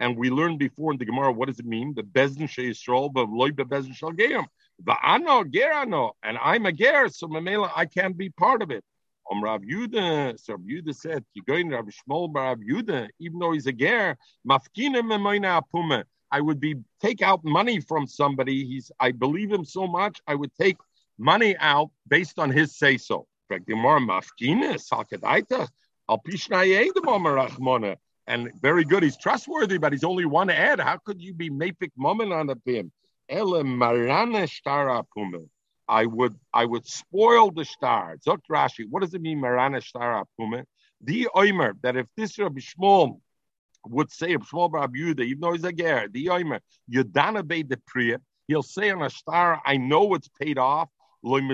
[0.00, 1.94] And we learned before in the Gemara, what does it mean?
[1.94, 4.46] The Bezdin She Yisrael, but Loy Bezdin Shal Geim.
[4.82, 8.84] Va'ano, Gerano, and I'm a Ger, so Mamela, I can't be part of it.
[9.30, 13.38] Um Rav Yuda, so Rav Yuda said, "You going Rav Shmuel Bar Rav Yuda, even
[13.38, 14.16] though he's a ger,
[14.48, 16.04] mafkina memoina apuma.
[16.30, 18.64] I would be take out money from somebody.
[18.64, 20.20] He's, I believe him so much.
[20.26, 20.76] I would take
[21.18, 23.26] money out based on his say so.
[28.28, 29.02] And very good.
[29.02, 30.80] He's trustworthy, but he's only one ad.
[30.80, 32.92] How could you be mapik moment on the him?
[33.30, 33.64] Ele.
[35.88, 38.18] I would I would spoil the star.
[38.18, 40.64] Zok Rashi, what does it mean, Marana Star Apume?
[41.00, 43.20] The Oimer, that if this Rabbi Shmuel
[43.86, 46.60] would say of Shmuel Bar Yehuda, even though he's a ger, the Oimer,
[46.92, 50.90] Yudana Bay the Priya, he'll say on a star, I know it's paid off.
[51.24, 51.50] I wouldn't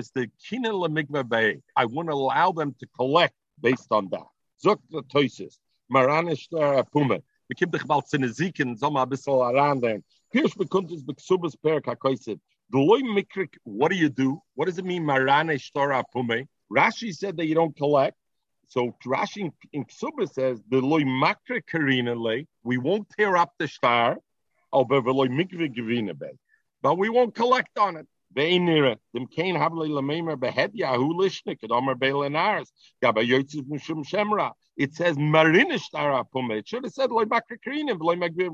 [2.10, 4.26] allow them to collect based on that.
[4.64, 5.60] Zok the Toises,
[5.94, 7.18] Marana Star Apume.
[7.18, 10.02] Äh, Wir kommen dich bald zu den Sieken, so mal ein bisschen heran.
[10.32, 12.40] Kirsch bekommt es Beksubas Per Kakoisit.
[12.68, 14.42] What do you do?
[14.56, 15.04] What does it mean?
[15.04, 16.48] Marane shtora pume.
[16.68, 18.16] Rashi said that you don't collect.
[18.66, 22.42] So Rashi in Ksuba says the loy makre karina le.
[22.64, 24.18] We won't tear up the star.
[24.72, 24.88] But
[26.98, 28.08] we won't collect on it.
[28.34, 32.68] Beinira, dem kein havle lamemer behed yahu lishnik at Omer Belenaris.
[33.00, 34.52] Gaba yotzis mushum shemra.
[34.76, 36.52] It says marinish tara pume.
[36.52, 38.50] It should have said loy makre karina, loy magvir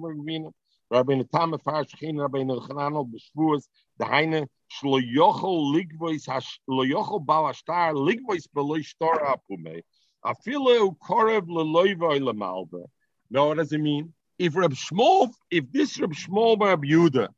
[0.90, 3.62] Rabbi Natam Farsh Chin Rabbi Nechananel B'Shvuas
[3.98, 9.82] the Heine Shlo Yochel Ligvois Shlo Yochel Balashtar Ligvois Beloy Shtor Apume
[10.24, 12.84] Afile Ukorev Leloivoy Lemalva.
[13.30, 14.12] Know what does it mean?
[14.38, 17.28] If Reb Shmuel, if this Reb Shmuel Reb Yehuda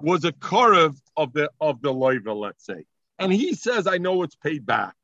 [0.00, 2.84] was a korev of the of the loiva, let's say,
[3.18, 4.94] and he says, "I know it's paid back."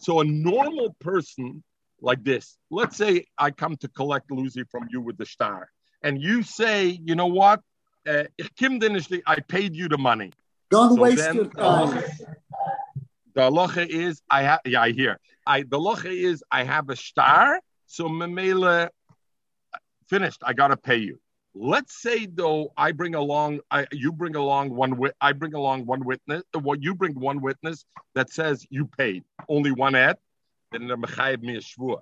[0.00, 1.64] So a normal person
[2.00, 5.68] like this, let's say I come to collect Lucy from you with the star
[6.02, 7.60] and you say, you know what,
[8.08, 8.24] uh,
[9.26, 10.32] I paid you the money.
[10.70, 12.02] Don't so waste your time.
[13.34, 16.96] The halacha is I have yeah I hear I the halacha is I have a
[16.96, 18.88] star so memela
[20.08, 21.20] finished I gotta pay you.
[21.54, 26.04] Let's say though I bring along I you bring along one I bring along one
[26.04, 27.84] witness what you bring one witness
[28.14, 30.16] that says you paid only one ad
[30.72, 32.00] then they're mechayev me a shvur.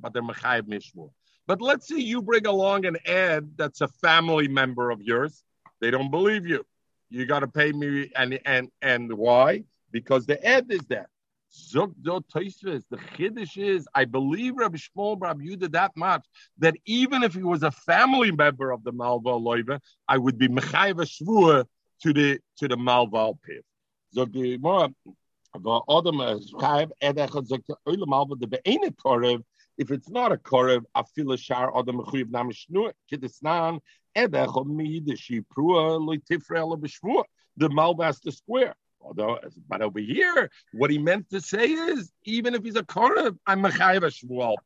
[0.00, 0.22] But they're
[1.46, 5.42] but let's say you bring along an ad that's a family member of yours.
[5.80, 6.64] They don't believe you.
[7.10, 8.10] You got to pay me.
[8.16, 9.64] And, and, and why?
[9.90, 11.08] Because the ad is there.
[11.70, 11.92] The
[13.16, 16.26] chiddush is, I believe Rabbi Shmuel Rabbi Yudah that much
[16.58, 20.48] that even if he was a family member of the Malva Loiva, I would be
[20.48, 21.64] mechayiv shvua
[22.02, 23.62] to the to the Malva Piv.
[29.76, 32.92] If it's not a korev, afila shar adam mechuyev namishnu
[34.16, 37.24] of mihidishi prua loitifre ala b'shvua.
[37.56, 38.74] The malbas the square.
[39.04, 39.38] Although,
[39.68, 43.62] but over here, what he meant to say is, even if he's a Korev, I'm
[43.62, 44.56] Mechayev Shmuel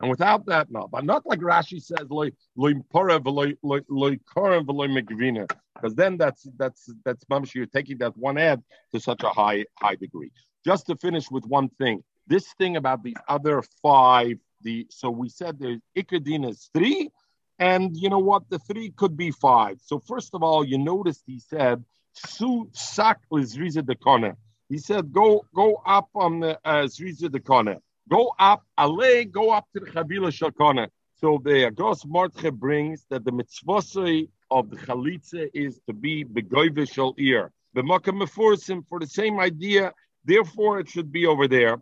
[0.00, 0.88] And without that, no.
[0.88, 3.54] But not like Rashi says, loy loy Porev, loy
[3.88, 5.50] loy Korev, loy Megvina.
[5.74, 7.54] Because then that's that's that's mamish.
[7.54, 8.62] You're taking that one ad
[8.92, 10.30] to such a high high degree.
[10.64, 14.38] Just to finish with one thing, this thing about the other five.
[14.60, 17.10] The so we said there's Ikadin is three,
[17.58, 18.48] and you know what?
[18.48, 19.80] The three could be five.
[19.82, 24.36] So first of all, you noticed he said Su sak Zriza de Kona.
[24.68, 27.76] He said, go go up on the uh, de Kona.
[28.08, 30.88] Go up, Ale, go up to the Chavila Shakona.
[31.16, 36.92] So the Agos Martche brings that the mitzvah of the Chalitza is to be begoive
[36.92, 37.52] shal ear.
[37.74, 39.92] The Makkah Meforsim for the same idea,
[40.24, 41.80] therefore it should be over there.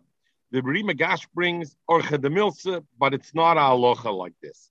[0.51, 4.69] The Ri Migash brings Orcha de Milsa, but it's not a halacha like this.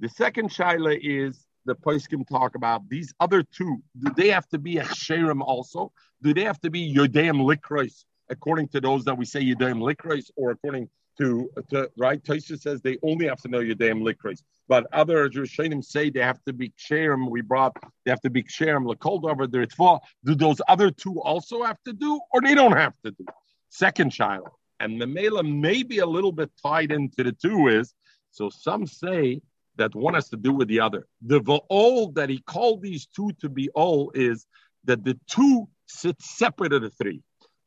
[0.00, 3.82] The second shaila is the poskim talk about these other two.
[3.98, 5.92] Do they have to be a sherim also?
[6.22, 10.30] Do they have to be yodeim likros according to those that we say yodeim likros,
[10.36, 10.88] or according
[11.18, 12.22] to, to right?
[12.22, 16.42] Taisha says they only have to know yodeim likros, but other Rishonim say they have
[16.44, 17.30] to be sherim.
[17.30, 20.00] We brought they have to be sherim lekold over the.
[20.24, 23.26] Do those other two also have to do, or they don't have to do?
[23.68, 24.48] Second child,
[24.80, 27.94] and the mela may be a little bit tied into the two is
[28.30, 29.40] so some say
[29.76, 31.06] that one has to do with the other.
[31.22, 34.46] The va'ol that he called these two to be all is
[34.84, 37.22] that the two sit separate of the three.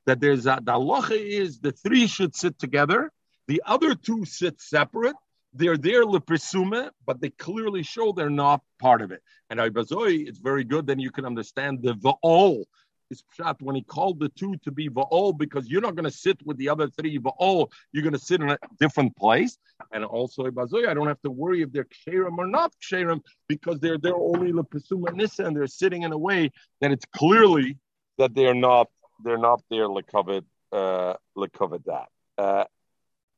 [0.06, 3.12] That there's a, the halacha is the three should sit together,
[3.48, 5.16] the other two sit separate.
[5.54, 9.22] They're there lepresume, but they clearly show they're not part of it.
[9.50, 10.86] And Ibazoi, it's very good.
[10.86, 12.66] Then you can understand the va'ol
[13.10, 16.12] is pshat when he called the two to be va'ol because you're not going to
[16.12, 17.70] sit with the other three va'ol.
[17.92, 19.58] You're going to sit in a different place.
[19.92, 23.98] And also I don't have to worry if they're ksherim or not ksherim because they're
[23.98, 26.52] they're only lepesuma nissa and they're sitting in a way
[26.82, 27.78] that it's clearly
[28.18, 28.90] that they're not
[29.24, 32.10] they're not there lekovet uh lekovet that.
[32.38, 32.66] Uh,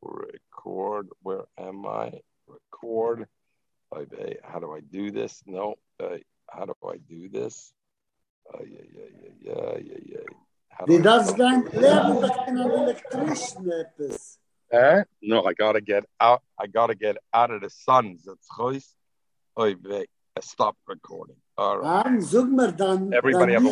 [0.01, 1.07] record.
[1.21, 2.21] Where am I?
[2.47, 3.27] Record.
[4.43, 5.41] How do I do this?
[5.45, 5.75] No.
[5.99, 6.17] Uh,
[6.49, 7.73] how do I do this?
[10.87, 13.83] Leben an electrician?
[14.71, 15.03] Eh?
[15.21, 16.41] No, I gotta get out.
[16.59, 18.17] I gotta get out of the sun.
[18.25, 18.95] That's choice.
[19.59, 19.75] Oy,
[20.41, 21.35] stop recording.
[21.57, 22.05] All right.
[23.13, 23.69] Everybody have a